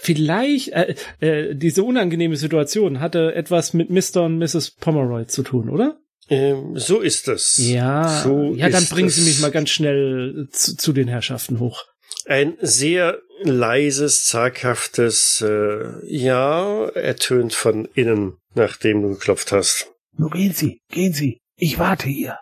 [0.00, 4.24] vielleicht äh, äh, diese unangenehme Situation hatte etwas mit Mr.
[4.24, 4.72] und Mrs.
[4.72, 5.98] Pomeroy zu tun, oder?
[6.30, 7.58] ähm, so ist es.
[7.58, 9.10] Ja, so ja, dann bringen.
[9.10, 11.84] Sie mich mal ganz schnell zu, zu den Herrschaften hoch.
[12.26, 19.90] Ein sehr leises, zaghaftes äh, Ja ertönt von innen, nachdem du geklopft hast.
[20.16, 21.38] Nur gehen Sie, gehen Sie.
[21.56, 22.38] Ich warte hier.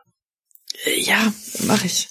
[0.84, 1.32] Äh, Ja,
[1.66, 2.08] mach ich.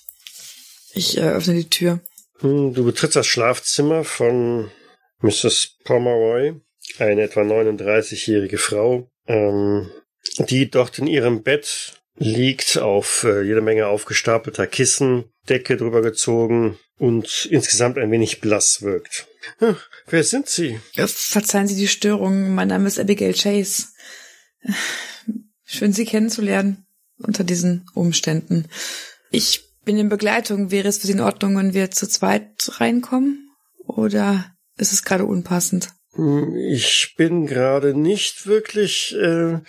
[0.97, 1.99] Ich äh, öffne die Tür.
[2.39, 4.71] Hm, Du betrittst das Schlafzimmer von
[5.21, 5.77] Mrs.
[5.83, 6.55] Pomeroy,
[6.97, 9.91] eine etwa 39-jährige Frau, ähm,
[10.49, 16.79] die dort in ihrem Bett liegt, auf äh, jede Menge aufgestapelter Kissen, Decke drüber gezogen
[16.97, 19.27] und insgesamt ein wenig blass wirkt.
[19.59, 19.77] Hm,
[20.07, 20.79] wer sind Sie?
[20.95, 22.55] Verzeihen Sie die Störung.
[22.55, 23.85] Mein Name ist Abigail Chase.
[25.63, 26.87] Schön, Sie kennenzulernen
[27.19, 28.65] unter diesen Umständen.
[29.29, 30.71] Ich bin in Begleitung.
[30.71, 33.51] Wäre es für Sie in Ordnung, wenn wir zu zweit reinkommen?
[33.85, 35.89] Oder ist es gerade unpassend?
[36.13, 39.59] Hm, ich bin gerade nicht wirklich äh,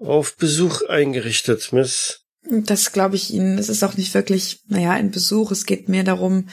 [0.00, 2.22] auf Besuch eingerichtet, Miss.
[2.48, 3.58] Das glaube ich Ihnen.
[3.58, 5.50] Es ist auch nicht wirklich, naja, ein Besuch.
[5.50, 6.48] Es geht mehr darum,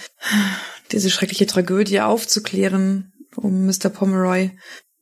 [0.91, 3.89] diese schreckliche Tragödie aufzuklären, um Mr.
[3.89, 4.51] Pomeroy.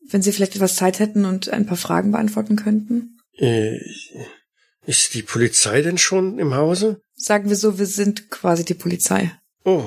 [0.10, 3.18] Wenn Sie vielleicht etwas Zeit hätten und ein paar Fragen beantworten könnten.
[3.38, 3.80] Äh,
[4.86, 7.02] ist die Polizei denn schon im Hause?
[7.16, 9.32] Sagen wir so, wir sind quasi die Polizei.
[9.64, 9.86] Oh.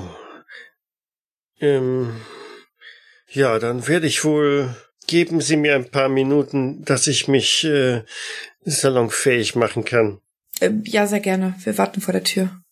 [1.61, 2.21] Ähm.
[3.29, 4.75] Ja, dann werde ich wohl.
[5.07, 8.05] Geben Sie mir ein paar Minuten, dass ich mich äh,
[8.65, 10.21] salonfähig machen kann.
[10.61, 11.55] Äh, ja, sehr gerne.
[11.63, 12.63] Wir warten vor der Tür.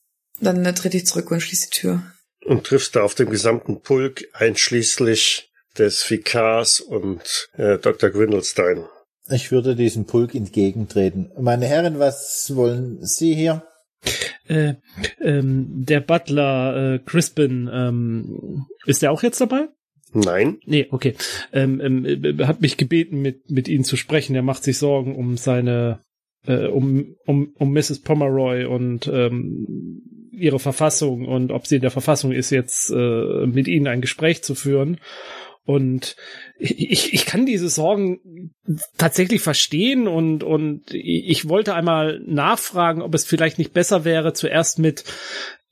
[0.40, 2.02] Dann äh, trete ich zurück und schließe die Tür.
[2.44, 8.10] Und triffst da auf dem gesamten Pulk, einschließlich des Vikars und äh, Dr.
[8.10, 8.86] Gwindelstein.
[9.30, 11.30] Ich würde diesem Pulk entgegentreten.
[11.38, 13.62] Meine Herren, was wollen Sie hier?
[14.48, 14.74] Äh,
[15.20, 19.68] ähm, der Butler äh, Crispin, ähm, ist der auch jetzt dabei?
[20.12, 20.58] Nein.
[20.66, 21.14] Nee, okay.
[21.52, 24.34] Ähm, ähm, äh, hat mich gebeten, mit, mit Ihnen zu sprechen.
[24.34, 26.00] Er macht sich Sorgen um seine,
[26.46, 28.00] äh, um, um, um Mrs.
[28.00, 30.02] Pomeroy und ähm,
[30.32, 34.42] ihre Verfassung und ob sie in der Verfassung ist, jetzt äh, mit Ihnen ein Gespräch
[34.42, 34.98] zu führen.
[35.64, 36.16] Und
[36.62, 38.52] ich, ich kann diese Sorgen
[38.96, 44.78] tatsächlich verstehen und, und ich wollte einmal nachfragen, ob es vielleicht nicht besser wäre, zuerst
[44.78, 45.04] mit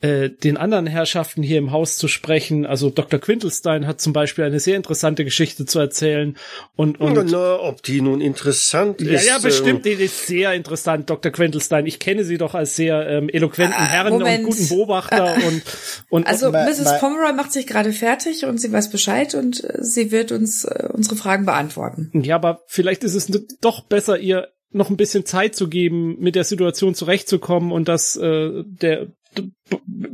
[0.03, 2.65] äh, den anderen Herrschaften hier im Haus zu sprechen.
[2.65, 3.21] Also Dr.
[3.21, 6.37] Quintelstein hat zum Beispiel eine sehr interessante Geschichte zu erzählen.
[6.75, 9.29] Und, und Na, ob die nun interessant ja, ist.
[9.29, 11.31] ja, bestimmt, ähm, die ist sehr interessant, Dr.
[11.31, 11.85] Quintelstein.
[11.87, 14.45] Ich kenne sie doch als sehr ähm, eloquenten Ah, Herrn Moment.
[14.45, 15.63] und guten Beobachter und,
[16.09, 16.85] und Also Ma- Mrs.
[16.85, 20.65] ma- Pomeroy macht sich gerade fertig und sie weiß Bescheid und äh, sie wird uns
[20.65, 22.11] äh, unsere Fragen beantworten.
[22.15, 23.31] Ja, aber vielleicht ist es
[23.61, 28.17] doch besser, ihr noch ein bisschen Zeit zu geben, mit der Situation zurechtzukommen und dass
[28.17, 29.09] äh, der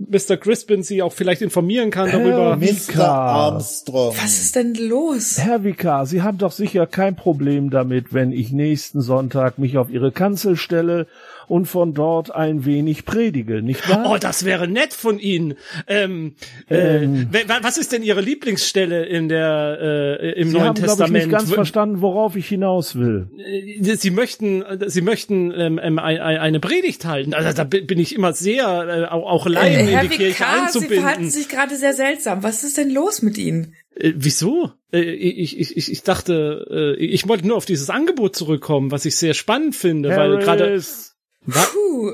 [0.08, 0.36] Mr.
[0.36, 2.56] Crispin sie auch vielleicht informieren kann darüber.
[2.58, 3.08] Herr Mr.
[3.08, 4.14] Armstrong.
[4.16, 5.38] Was ist denn los?
[5.38, 9.90] Herr Vikar, Sie haben doch sicher kein Problem damit, wenn ich nächsten Sonntag mich auf
[9.90, 11.06] Ihre Kanzel stelle
[11.48, 14.04] und von dort ein wenig predige, nicht wahr?
[14.10, 15.54] Oh, das wäre nett von Ihnen.
[15.86, 16.34] Ähm,
[16.68, 17.28] äh, Ähm.
[17.32, 19.78] wa- was ist denn Ihre Lieblingsstelle in der
[20.20, 21.14] äh, im Sie Neuen haben, glaube ich, Testament?
[21.26, 23.28] nicht ganz W- verstanden, worauf ich hinaus will.
[23.38, 27.34] Äh, Sie möchten, Sie möchten ähm, ähm, ein- ein- eine Predigt halten.
[27.34, 30.32] Also da bin ich immer sehr äh, auch, auch Laien Äh, Herr in die Kirche
[30.40, 31.30] Vikar, Sie verhalten einzubinden.
[31.30, 32.42] sich gerade sehr seltsam.
[32.42, 33.74] Was ist denn los mit Ihnen?
[33.94, 34.70] Äh, wieso?
[34.92, 39.04] Äh, ich, ich, ich, ich dachte, äh, ich wollte nur auf dieses Angebot zurückkommen, was
[39.04, 41.15] ich sehr spannend finde, weil gerade Harris,
[41.46, 42.12] Puh,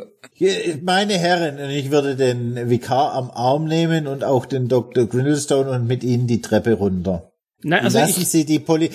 [0.83, 5.07] Meine Herren, und ich würde den Vikar am Arm nehmen und auch den Dr.
[5.07, 7.33] Grindlestone und mit ihnen die Treppe runter.
[7.63, 8.91] Nein, also Lassen ich, Sie die Poli...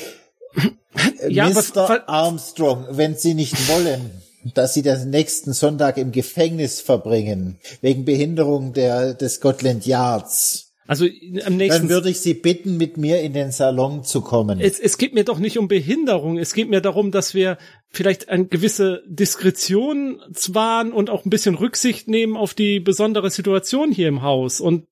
[1.29, 1.89] Ja, was- Mr.
[1.89, 4.09] was- Armstrong, wenn Sie nicht wollen,
[4.55, 11.05] dass Sie den nächsten Sonntag im Gefängnis verbringen, wegen Behinderung der, des Scotland Yards, also
[11.45, 14.59] am nächsten dann würde ich Sie bitten, mit mir in den Salon zu kommen.
[14.59, 16.37] es, es geht mir doch nicht um Behinderung.
[16.37, 17.57] Es geht mir darum, dass wir
[17.89, 23.91] vielleicht eine gewisse Diskretion wahren und auch ein bisschen Rücksicht nehmen auf die besondere Situation
[23.91, 24.61] hier im Haus.
[24.61, 24.87] Und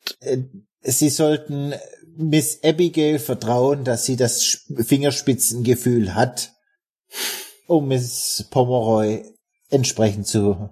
[0.82, 1.74] Sie sollten
[2.18, 6.54] Miss Abigail vertrauen, dass sie das Fingerspitzengefühl hat,
[7.68, 9.24] um Miss Pomeroy
[9.70, 10.70] entsprechend zu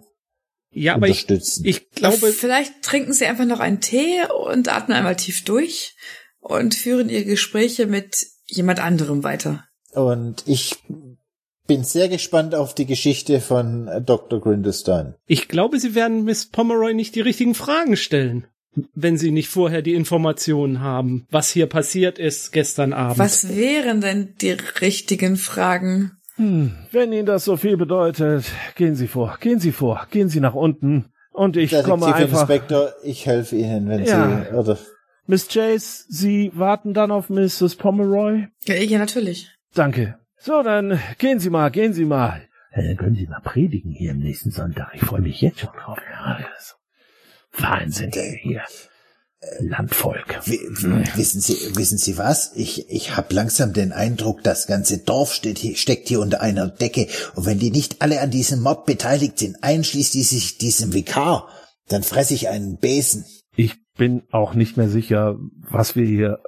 [0.74, 1.66] ja, aber ich, unterstützen.
[1.66, 5.96] ich glaube, vielleicht trinken Sie einfach noch einen Tee und atmen einmal tief durch
[6.40, 9.66] und führen Ihre Gespräche mit jemand anderem weiter.
[9.92, 10.76] Und ich
[11.68, 14.42] bin sehr gespannt auf die Geschichte von äh, Dr.
[14.42, 15.16] Grindlestone.
[15.26, 18.48] ich glaube, Sie werden Miss Pomeroy nicht die richtigen Fragen stellen,
[18.94, 23.20] wenn Sie nicht vorher die Informationen haben, was hier passiert ist gestern Abend.
[23.20, 26.18] Was wären denn die richtigen Fragen?
[26.36, 30.40] Hm, wenn Ihnen das so viel bedeutet, gehen Sie vor, gehen Sie vor, gehen Sie
[30.40, 32.40] nach unten und ich komme Detektiv einfach.
[32.42, 34.46] Inspektor, ich helfe Ihnen, wenn Ja.
[34.50, 34.78] Sie, oder,
[35.26, 37.76] Miss Chase, Sie warten dann auf Mrs.
[37.76, 38.48] Pomeroy?
[38.66, 39.50] Ja, ja natürlich.
[39.74, 40.18] Danke.
[40.38, 42.42] So, dann gehen Sie mal, gehen Sie mal.
[42.72, 44.90] Äh, Dann können Sie mal predigen hier am nächsten Sonntag.
[44.94, 45.98] Ich freue mich jetzt schon drauf.
[46.12, 46.76] Ja, ist
[47.58, 48.12] Wahnsinn
[48.42, 48.64] hier.
[49.60, 50.40] Landvolk.
[50.46, 50.60] Wi-
[51.16, 52.54] Wissen Sie, wissen Sie was?
[52.56, 57.08] Ich, ich habe langsam den Eindruck, das ganze Dorf steht steckt hier unter einer Decke.
[57.36, 61.48] Und wenn die nicht alle an diesem Mord beteiligt sind, einschließlich diesem Vikar,
[61.88, 63.26] dann fresse ich einen Besen.
[63.56, 65.36] Ich bin auch nicht mehr sicher,
[65.70, 66.40] was wir hier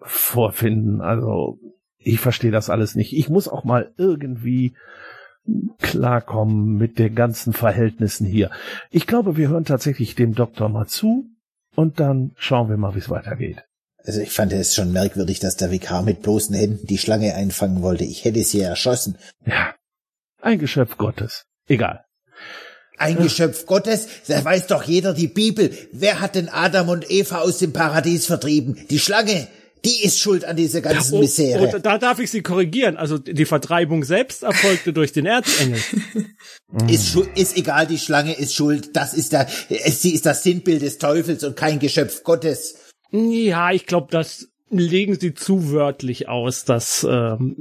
[0.00, 1.00] vorfinden.
[1.00, 1.58] Also,
[1.98, 3.12] ich verstehe das alles nicht.
[3.14, 4.76] Ich muss auch mal irgendwie
[5.80, 8.50] klarkommen mit den ganzen Verhältnissen hier.
[8.90, 11.26] Ich glaube, wir hören tatsächlich dem Doktor mal zu
[11.74, 13.64] und dann schauen wir mal, wie es weitergeht.
[14.04, 17.82] Also ich fand es schon merkwürdig, dass der Vikar mit bloßen Händen die Schlange einfangen
[17.82, 18.04] wollte.
[18.04, 19.16] Ich hätte sie erschossen.
[19.46, 19.74] Ja.
[20.42, 21.46] Ein Geschöpf Gottes.
[21.66, 22.04] Egal.
[22.98, 25.76] Ein Geschöpf Gottes, da weiß doch jeder die Bibel.
[25.90, 28.86] Wer hat denn Adam und Eva aus dem Paradies vertrieben?
[28.88, 29.48] Die Schlange.
[29.84, 31.72] Die ist schuld an dieser ganzen Oh, Misere.
[31.74, 32.96] oh, da darf ich Sie korrigieren.
[32.96, 35.80] Also die Vertreibung selbst erfolgte durch den Erzengel.
[36.88, 38.96] Ist, ist egal, die Schlange ist schuld.
[38.96, 42.76] Das ist der, sie ist das Sinnbild des Teufels und kein Geschöpf Gottes.
[43.12, 47.54] Ja, ich glaube, das legen Sie zu wörtlich aus, das ähm,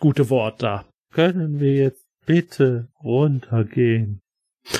[0.00, 0.84] gute Wort da.
[1.12, 4.20] Können wir jetzt bitte runtergehen?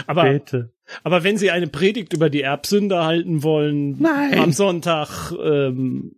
[0.09, 0.73] Aber, Bitte.
[1.05, 4.37] aber wenn Sie eine Predigt über die Erbsünde halten wollen Nein.
[4.41, 6.17] am Sonntag, ähm,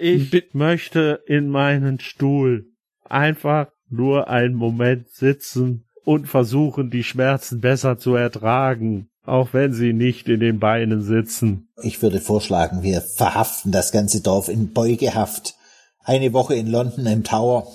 [0.00, 2.66] Ich Bi- möchte in meinen Stuhl
[3.04, 9.92] einfach nur einen Moment sitzen und versuchen, die Schmerzen besser zu ertragen, auch wenn sie
[9.92, 11.68] nicht in den Beinen sitzen.
[11.82, 15.54] Ich würde vorschlagen, wir verhaften das ganze Dorf in Beugehaft.
[16.02, 17.66] Eine Woche in London im Tower.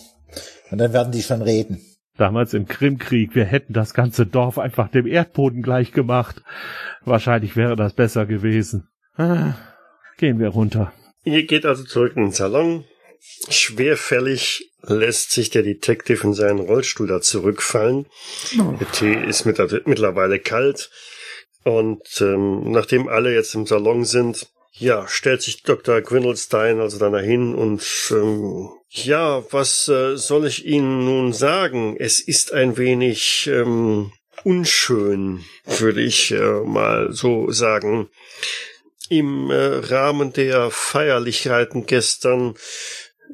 [0.72, 1.80] Und dann werden die schon reden.
[2.18, 6.42] Damals im Krimkrieg, wir hätten das ganze Dorf einfach dem Erdboden gleich gemacht.
[7.04, 8.88] Wahrscheinlich wäre das besser gewesen.
[9.18, 9.54] Ah,
[10.18, 10.94] Gehen wir runter.
[11.26, 12.86] Ihr geht also zurück in den Salon.
[13.50, 18.06] Schwerfällig lässt sich der Detective in seinen Rollstuhl da zurückfallen.
[18.80, 20.92] Der Tee ist mit, mittlerweile kalt.
[21.64, 24.48] Und ähm, nachdem alle jetzt im Salon sind,
[24.78, 26.02] ja, stellt sich Dr.
[26.02, 31.96] Gwindelstein also dann dahin und ähm, ja, was äh, soll ich Ihnen nun sagen?
[31.98, 34.12] Es ist ein wenig ähm,
[34.44, 38.10] unschön, würde ich äh, mal so sagen.
[39.10, 42.56] Im äh, Rahmen der Feierlichkeiten gestern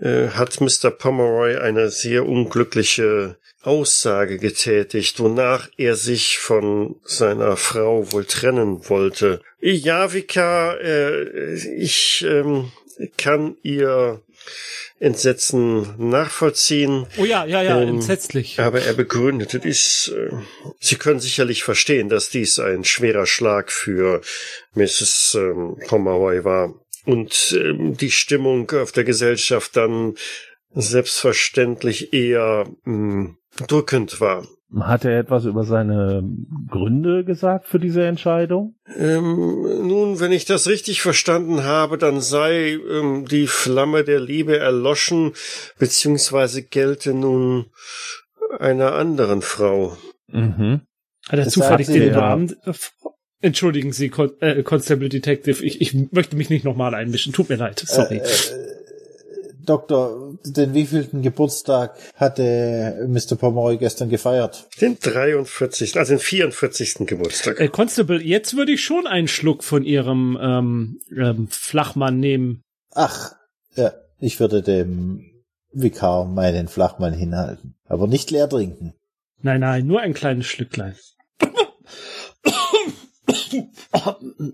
[0.01, 0.91] äh, hat Mr.
[0.91, 9.41] Pomeroy eine sehr unglückliche Aussage getätigt, wonach er sich von seiner Frau wohl trennen wollte.
[9.59, 12.71] Ja, Vika, äh, ich ähm,
[13.17, 14.21] kann ihr
[14.99, 17.07] Entsetzen nachvollziehen.
[17.17, 18.59] oh ja, ja, ja, Ähm, entsetzlich.
[18.59, 20.13] Aber er begründete dies.
[20.15, 20.29] Äh,
[20.79, 24.21] Sie können sicherlich verstehen, dass dies ein schwerer Schlag für
[24.75, 25.35] Mrs.
[25.39, 26.75] Ähm, Pomeroy war.
[27.05, 30.13] Und ähm, die Stimmung auf der Gesellschaft dann
[30.73, 33.35] selbstverständlich eher mh,
[33.67, 34.47] drückend war.
[34.79, 36.23] Hat er etwas über seine
[36.69, 38.75] Gründe gesagt für diese Entscheidung?
[38.97, 44.57] Ähm, nun, wenn ich das richtig verstanden habe, dann sei ähm, die Flamme der Liebe
[44.57, 45.33] erloschen,
[45.77, 47.65] beziehungsweise gelte nun
[48.59, 49.97] einer anderen Frau.
[50.27, 50.81] Mhm.
[51.27, 52.19] Hat er das zufällig den ja.
[52.19, 52.55] Namen?
[52.63, 52.73] äh,
[53.43, 57.33] Entschuldigen Sie, Con äh, Constable Detective, ich, ich möchte mich nicht nochmal einmischen.
[57.33, 58.17] Tut mir leid, sorry.
[58.17, 58.80] Äh, äh,
[59.65, 63.35] Doktor, den wievielten Geburtstag hatte Mr.
[63.35, 64.67] Pomeroy gestern gefeiert?
[64.79, 67.07] Den 43., also den 44.
[67.07, 67.59] Geburtstag.
[67.59, 72.61] Äh, Constable, jetzt würde ich schon einen Schluck von Ihrem ähm, ähm, Flachmann nehmen.
[72.93, 73.31] Ach,
[73.75, 75.31] ja, ich würde dem
[75.71, 77.75] Vikar meinen Flachmann hinhalten.
[77.85, 78.93] Aber nicht leer trinken.
[79.41, 80.95] Nein, nein, nur ein kleines Schlücklein.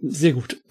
[0.03, 0.61] Sehr gut.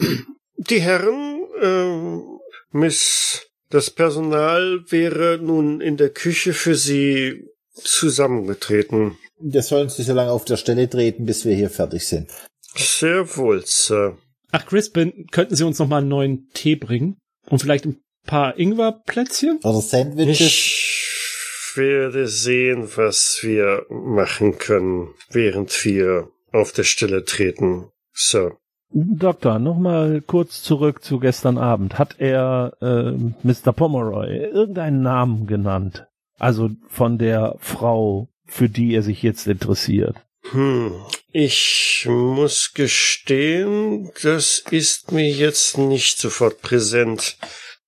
[0.56, 2.38] Die Herren, ähm,
[2.70, 9.18] Miss, das Personal wäre nun in der Küche für Sie zusammengetreten.
[9.38, 12.30] Das sollen Sie so lange auf der Stelle treten, bis wir hier fertig sind.
[12.74, 14.16] Sehr wohl, Sir.
[14.50, 17.18] Ach, Crispin, könnten Sie uns noch mal einen neuen Tee bringen?
[17.50, 19.58] Und vielleicht ein paar Ingwerplätzchen?
[19.62, 20.40] Oder Sandwiches?
[20.40, 28.56] Ich werde sehen, was wir machen können, während wir auf der Stelle treten, Sir.
[28.90, 31.98] Doktor, nochmal kurz zurück zu gestern Abend.
[31.98, 33.12] Hat er äh,
[33.42, 33.72] Mr.
[33.72, 36.06] Pomeroy irgendeinen Namen genannt?
[36.38, 40.16] Also von der Frau, für die er sich jetzt interessiert.
[40.50, 40.92] Hm,
[41.32, 47.36] ich muss gestehen, das ist mir jetzt nicht sofort präsent.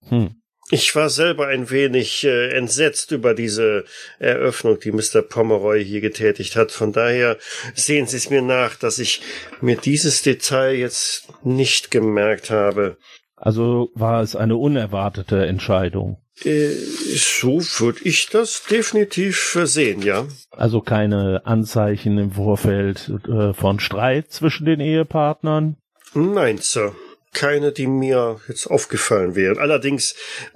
[0.09, 0.35] Hm.
[0.71, 3.85] Ich war selber ein wenig äh, entsetzt über diese
[4.19, 5.23] Eröffnung, die Mr.
[5.23, 6.73] Pomeroy hier getätigt hat.
[6.73, 7.39] Von daher
[7.75, 9.23] sehen Sie es mir nach, dass ich
[9.62, 12.99] mir dieses Detail jetzt nicht gemerkt habe.
[13.37, 16.19] Also war es eine unerwartete Entscheidung.
[16.45, 20.27] Äh, so würde ich das definitiv sehen, ja.
[20.51, 25.77] Also keine Anzeichen im Vorfeld äh, von Streit zwischen den Ehepartnern.
[26.14, 26.95] Nein, Sir.
[27.33, 29.59] Keine, die mir jetzt aufgefallen wären.
[29.59, 30.14] Allerdings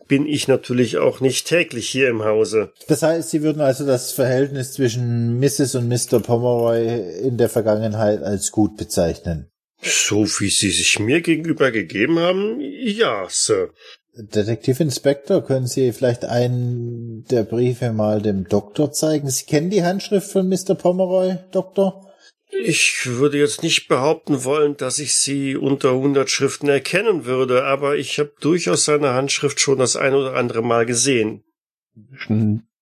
[0.09, 2.73] bin ich natürlich auch nicht täglich hier im Hause.
[2.89, 5.75] Das heißt, Sie würden also das Verhältnis zwischen Mrs.
[5.75, 6.21] und Mr.
[6.21, 9.51] Pomeroy in der Vergangenheit als gut bezeichnen.
[9.83, 13.71] So wie Sie sich mir gegenüber gegeben haben, ja, Sir.
[14.15, 19.31] Detektiv Inspector, können Sie vielleicht einen der Briefe mal dem Doktor zeigen?
[19.31, 20.75] Sie kennen die Handschrift von Mr.
[20.75, 22.12] Pomeroy, Doktor?
[22.61, 27.97] Ich würde jetzt nicht behaupten wollen, dass ich sie unter 100 Schriften erkennen würde, aber
[27.97, 31.43] ich habe durchaus seine Handschrift schon das ein oder andere Mal gesehen.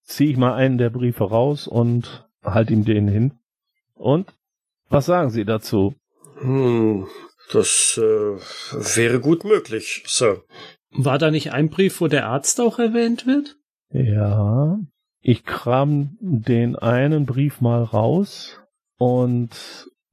[0.05, 3.35] Ziehe ich mal einen der Briefe raus und halt ihm den hin.
[3.95, 4.35] Und?
[4.89, 5.95] Was sagen Sie dazu?
[6.41, 7.07] Hm,
[7.53, 8.37] das äh,
[8.97, 10.43] wäre gut möglich, Sir.
[10.91, 13.57] War da nicht ein Brief, wo der Arzt auch erwähnt wird?
[13.93, 14.81] Ja,
[15.21, 18.60] ich kram den einen Brief mal raus
[19.01, 19.48] und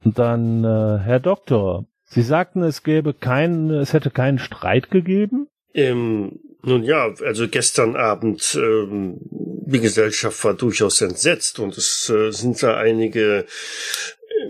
[0.02, 5.46] dann, äh, Herr Doktor, Sie sagten, es gäbe keinen, es hätte keinen Streit gegeben?
[5.74, 12.30] Ähm, nun ja, also gestern Abend, ähm, die Gesellschaft war durchaus entsetzt und es äh,
[12.30, 13.44] sind da einige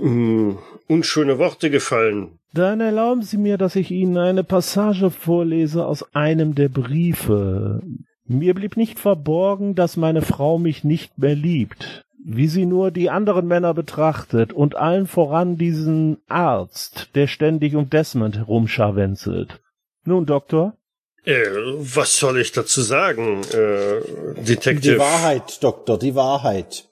[0.01, 2.39] ähm, unschöne Worte gefallen.
[2.55, 7.83] Dann erlauben Sie mir, dass ich Ihnen eine Passage vorlese aus einem der Briefe.
[8.25, 13.09] Mir blieb nicht verborgen, dass meine Frau mich nicht mehr liebt, wie sie nur die
[13.09, 19.61] anderen Männer betrachtet und allen voran diesen Arzt, der ständig um Desmond herumscharwenzelt.
[20.05, 20.77] Nun, Doktor?
[21.25, 21.47] Äh,
[21.79, 24.95] was soll ich dazu sagen, äh, Detective?
[24.95, 26.87] Die Wahrheit, Doktor, die Wahrheit.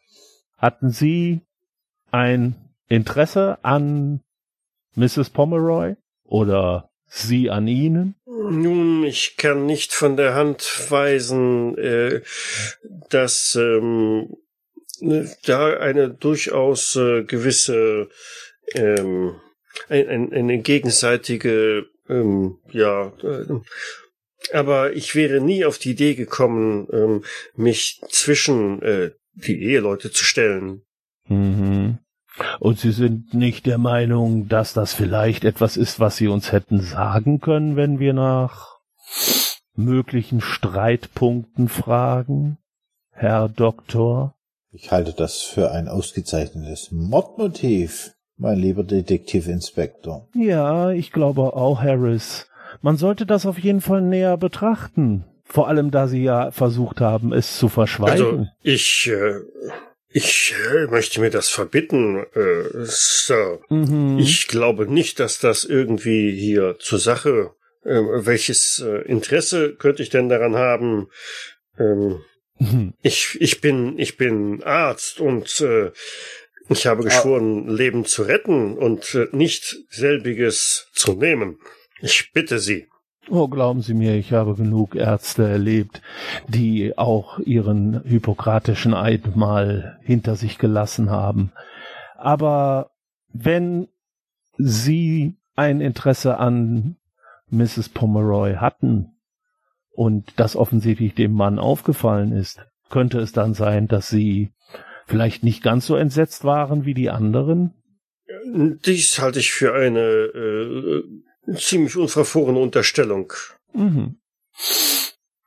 [0.56, 1.42] Hatten Sie
[2.10, 2.54] ein
[2.88, 4.20] Interesse an
[4.94, 5.28] Mrs.
[5.28, 8.14] Pomeroy oder Sie an Ihnen?
[8.24, 12.22] Nun, ich kann nicht von der Hand weisen, äh,
[13.10, 14.34] dass ähm,
[15.44, 18.08] da eine durchaus äh, gewisse
[18.74, 19.36] ähm,
[19.88, 23.60] ein, ein, eine gegenseitige ähm, ja äh,
[24.52, 27.24] aber ich wäre nie auf die Idee gekommen, ähm,
[27.54, 30.82] mich zwischen äh, die Eheleute zu stellen.
[31.28, 31.98] Mhm.
[32.60, 36.80] Und Sie sind nicht der Meinung, dass das vielleicht etwas ist, was Sie uns hätten
[36.80, 38.76] sagen können, wenn wir nach
[39.74, 42.58] möglichen Streitpunkten fragen,
[43.10, 44.35] Herr Doktor?
[44.72, 50.28] Ich halte das für ein ausgezeichnetes Mordmotiv, mein lieber Detektivinspektor.
[50.34, 52.48] Ja, ich glaube auch, Harris.
[52.82, 55.24] Man sollte das auf jeden Fall näher betrachten.
[55.44, 58.26] Vor allem, da Sie ja versucht haben, es zu verschweigen.
[58.26, 59.40] Also ich äh,
[60.18, 63.60] ich äh, möchte mir das verbitten, äh, Sir.
[63.68, 64.18] Mhm.
[64.18, 67.50] Ich glaube nicht, dass das irgendwie hier zur Sache.
[67.84, 71.08] Äh, welches äh, Interesse könnte ich denn daran haben?
[71.78, 72.20] Ähm,
[72.58, 72.94] Mhm.
[73.02, 75.92] ich ich bin ich bin Arzt und äh,
[76.68, 81.58] ich habe geschworen, Leben zu retten und äh, nicht selbiges zu nehmen.
[82.00, 82.88] Ich bitte Sie.
[83.28, 86.00] Oh, glauben Sie mir, ich habe genug Ärzte erlebt,
[86.48, 91.52] die auch ihren hippokratischen Eid mal hinter sich gelassen haben.
[92.16, 92.90] Aber
[93.32, 93.88] wenn
[94.58, 96.96] Sie ein Interesse an
[97.50, 97.88] Mrs.
[97.88, 99.15] Pomeroy hatten
[99.96, 104.52] und das offensichtlich dem Mann aufgefallen ist, könnte es dann sein, dass Sie
[105.06, 107.74] vielleicht nicht ganz so entsetzt waren wie die anderen?
[108.44, 111.02] Dies halte ich für eine äh,
[111.54, 113.32] ziemlich unverfrorene Unterstellung.
[113.72, 114.18] Mhm.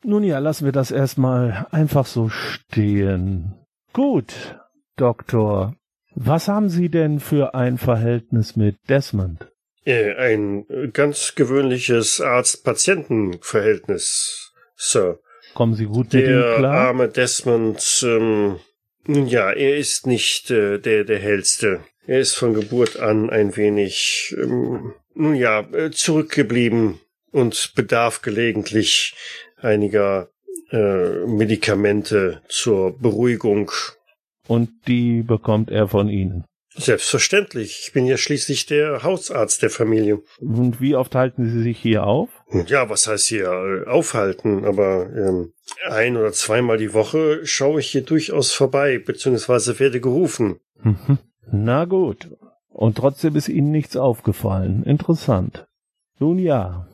[0.04, 3.54] Nun ja, lassen wir das erstmal einfach so stehen.
[3.94, 4.60] Gut,
[4.96, 5.76] Doktor.
[6.16, 9.52] Was haben Sie denn für ein Verhältnis mit Desmond?
[9.90, 15.18] Äh, ein äh, ganz gewöhnliches Arzt-Patienten-Verhältnis, Sir.
[15.56, 16.90] Kommen Sie gut mit ihm Der klar?
[16.90, 18.60] arme Desmond, ähm,
[19.08, 21.80] nun ja, er ist nicht äh, der der hellste.
[22.06, 27.00] Er ist von Geburt an ein wenig, ähm, nun ja, äh, zurückgeblieben
[27.32, 29.16] und bedarf gelegentlich
[29.58, 30.30] einiger
[30.70, 33.72] äh, Medikamente zur Beruhigung.
[34.48, 36.46] Und die bekommt er von Ihnen.
[36.76, 37.82] Selbstverständlich.
[37.84, 40.22] Ich bin ja schließlich der Hausarzt der Familie.
[40.40, 42.30] Und wie oft halten Sie sich hier auf?
[42.68, 44.66] Ja, was heißt hier äh, aufhalten?
[44.66, 45.54] Aber ähm,
[45.90, 50.60] ein oder zweimal die Woche schaue ich hier durchaus vorbei, beziehungsweise werde gerufen.
[50.82, 51.18] Mhm.
[51.52, 52.30] Na gut.
[52.70, 54.84] Und trotzdem ist Ihnen nichts aufgefallen.
[54.84, 55.68] Interessant.
[56.20, 56.88] Nun ja.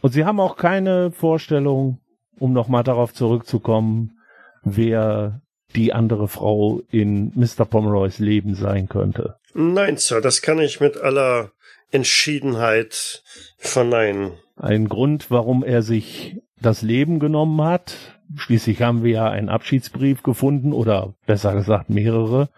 [0.00, 2.00] Und Sie haben auch keine Vorstellung,
[2.38, 4.18] um nochmal darauf zurückzukommen,
[4.62, 5.42] wer
[5.76, 7.64] die andere Frau in Mr.
[7.64, 9.36] Pomeroys Leben sein könnte.
[9.54, 11.50] Nein, Sir, das kann ich mit aller
[11.90, 13.22] Entschiedenheit
[13.58, 14.32] verneinen.
[14.56, 17.96] Ein Grund, warum er sich das Leben genommen hat.
[18.36, 22.50] Schließlich haben wir ja einen Abschiedsbrief gefunden oder besser gesagt mehrere.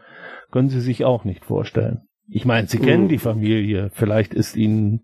[0.50, 2.02] Können Sie sich auch nicht vorstellen.
[2.28, 3.08] Ich meine, Sie kennen Mhm.
[3.08, 3.90] die Familie.
[3.94, 5.02] Vielleicht ist Ihnen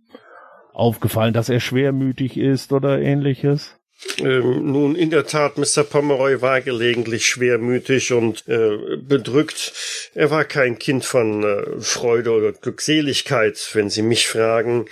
[0.73, 3.78] aufgefallen, dass er schwermütig ist oder ähnliches.
[4.19, 5.83] Ähm, nun, in der Tat, Mr.
[5.83, 9.73] Pomeroy war gelegentlich schwermütig und äh, bedrückt.
[10.15, 14.87] Er war kein Kind von äh, Freude oder Glückseligkeit, wenn Sie mich fragen.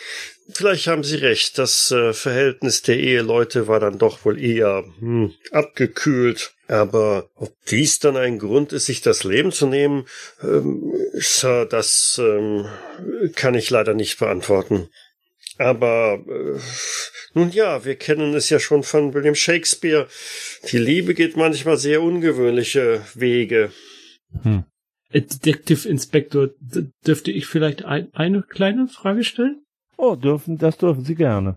[0.48, 5.34] Vielleicht haben Sie recht, das äh, Verhältnis der Eheleute war dann doch wohl eher hm,
[5.50, 6.52] abgekühlt.
[6.68, 10.06] Aber ob dies dann ein Grund ist, sich das Leben zu nehmen,
[10.42, 12.66] ähm, Sir, das ähm,
[13.34, 14.88] kann ich leider nicht beantworten.
[15.58, 16.58] Aber äh,
[17.34, 20.08] nun ja, wir kennen es ja schon von William Shakespeare.
[20.70, 23.70] Die Liebe geht manchmal sehr ungewöhnliche Wege.
[24.42, 24.64] Hm.
[25.10, 26.50] Äh, Detective Inspector,
[27.06, 29.62] dürfte ich vielleicht ein, eine kleine Frage stellen?
[29.96, 31.56] Oh, dürfen, das dürfen Sie gerne.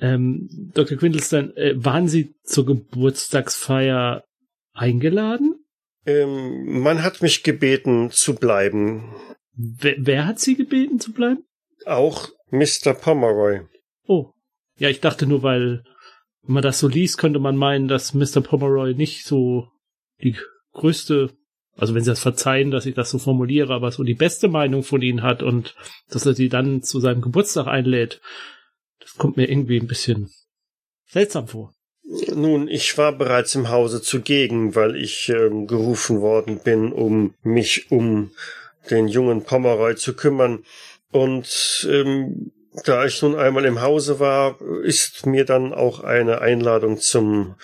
[0.00, 0.98] Ähm, Dr.
[0.98, 4.24] Quintelstein, äh, waren Sie zur Geburtstagsfeier
[4.72, 5.64] eingeladen?
[6.06, 9.14] Ähm, man hat mich gebeten zu bleiben.
[9.56, 11.44] Wer, wer hat Sie gebeten zu bleiben?
[11.86, 12.94] Auch Mr.
[12.94, 13.62] Pomeroy.
[14.06, 14.30] Oh.
[14.76, 15.84] Ja, ich dachte nur, weil,
[16.42, 18.40] wenn man das so liest, könnte man meinen, dass Mr.
[18.40, 19.68] Pomeroy nicht so
[20.22, 20.36] die
[20.72, 21.30] größte,
[21.76, 24.82] also wenn Sie das verzeihen, dass ich das so formuliere, aber so die beste Meinung
[24.82, 25.74] von Ihnen hat und
[26.08, 28.20] dass er Sie dann zu seinem Geburtstag einlädt.
[29.00, 30.30] Das kommt mir irgendwie ein bisschen
[31.06, 31.74] seltsam vor.
[32.34, 37.90] Nun, ich war bereits im Hause zugegen, weil ich ähm, gerufen worden bin, um mich
[37.90, 38.30] um
[38.90, 40.64] den jungen Pomeroy zu kümmern.
[41.14, 42.50] Und ähm,
[42.84, 47.54] da ich nun einmal im Hause war, ist mir dann auch eine Einladung zum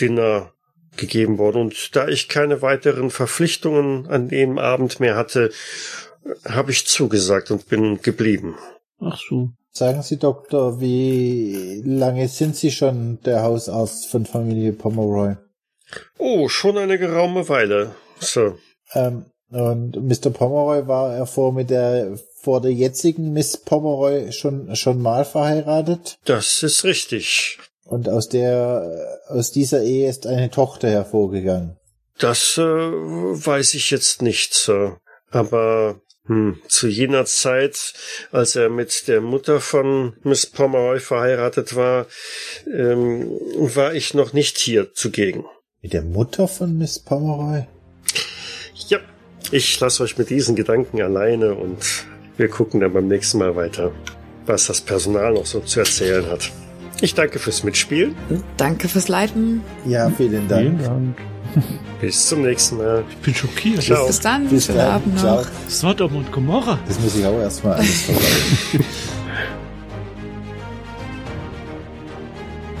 [0.00, 0.52] Dinner
[0.96, 1.62] gegeben worden.
[1.62, 5.52] Und da ich keine weiteren Verpflichtungen an dem Abend mehr hatte,
[6.44, 8.56] habe ich zugesagt und bin geblieben.
[8.98, 9.50] Ach so.
[9.70, 15.36] Sagen Sie, Doktor, wie lange sind Sie schon der Hausarzt von Familie Pomeroy?
[16.18, 18.58] Oh, schon eine geraume Weile, Sir.
[18.94, 20.30] Ähm, und Mr.
[20.30, 26.18] Pomeroy war er vor mit der vor der jetzigen Miss Pomeroy schon schon mal verheiratet
[26.24, 27.58] Das ist richtig.
[27.84, 31.76] und aus der aus dieser Ehe ist eine Tochter hervorgegangen.
[32.18, 34.98] Das äh, weiß ich jetzt nicht, Sir.
[35.30, 37.94] Aber hm, zu jener Zeit,
[38.30, 42.06] als er mit der Mutter von Miss Pomeroy verheiratet war,
[42.66, 45.44] ähm, war ich noch nicht hier zugegen.
[45.82, 47.64] Mit der Mutter von Miss Pomeroy?
[49.52, 51.78] Ich lasse euch mit diesen Gedanken alleine und
[52.36, 53.90] wir gucken dann beim nächsten Mal weiter,
[54.46, 56.50] was das Personal noch so zu erzählen hat.
[57.00, 58.14] Ich danke fürs Mitspielen.
[58.56, 59.62] Danke fürs Leiten.
[59.86, 60.82] Ja, vielen Vielen Dank.
[60.84, 61.16] Dank.
[62.00, 63.04] Bis zum nächsten Mal.
[63.10, 63.82] Ich bin schockiert.
[63.82, 64.06] Ciao.
[64.06, 64.48] Bis dann.
[64.48, 64.78] Bis dann.
[64.78, 65.42] Abend noch.
[65.42, 65.44] Ciao.
[65.68, 66.78] Sodom und Gomorra.
[66.86, 68.84] Das muss ich auch erstmal alles verstehen.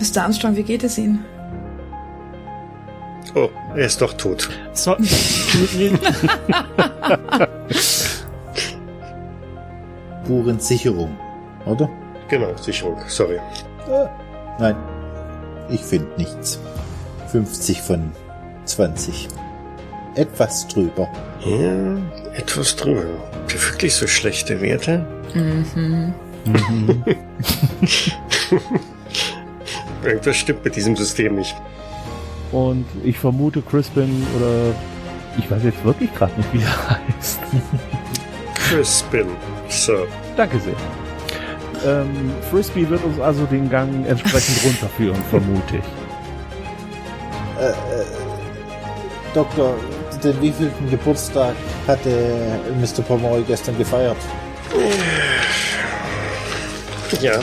[0.00, 0.22] Mr.
[0.22, 1.24] Armstrong, wie geht es Ihnen?
[3.34, 4.50] Oh, er ist doch tot.
[4.74, 4.96] So,
[10.24, 11.16] Spurensicherung,
[11.64, 11.88] oder?
[12.28, 12.98] Genau, Sicherung.
[13.08, 13.38] Sorry.
[14.58, 14.76] Nein,
[15.70, 16.58] ich finde nichts.
[17.28, 18.12] 50 von
[18.66, 19.28] 20.
[20.14, 21.08] Etwas drüber.
[21.40, 21.96] Ja,
[22.34, 23.04] etwas drüber.
[23.32, 25.06] Habt ihr wirklich so schlechte Werte?
[25.34, 26.12] Mhm.
[30.04, 31.54] Irgendwas stimmt mit diesem System nicht.
[32.50, 34.74] Und ich vermute Crispin oder
[35.38, 37.40] ich weiß jetzt wirklich gerade nicht, wie er heißt.
[38.68, 39.26] Crispin.
[39.68, 40.06] So.
[40.36, 40.74] Danke sehr.
[41.84, 45.84] Ähm, Frisbee wird uns also den Gang entsprechend runterführen, vermute ich.
[47.60, 47.74] Äh, äh,
[49.34, 49.74] Doktor,
[50.22, 51.54] den wievielten Geburtstag
[51.86, 53.02] hatte Mr.
[53.02, 54.16] Pomeroy gestern gefeiert?
[57.20, 57.40] Ja.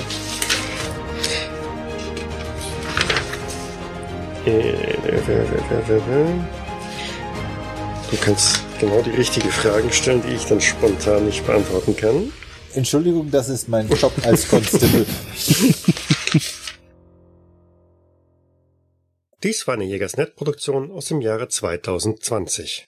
[8.11, 12.31] Du kannst genau die richtigen Fragen stellen, die ich dann spontan nicht beantworten kann.
[12.73, 15.05] Entschuldigung, das ist mein Job als Constable.
[19.43, 22.87] Dies war eine Jägersnet-Produktion aus dem Jahre 2020.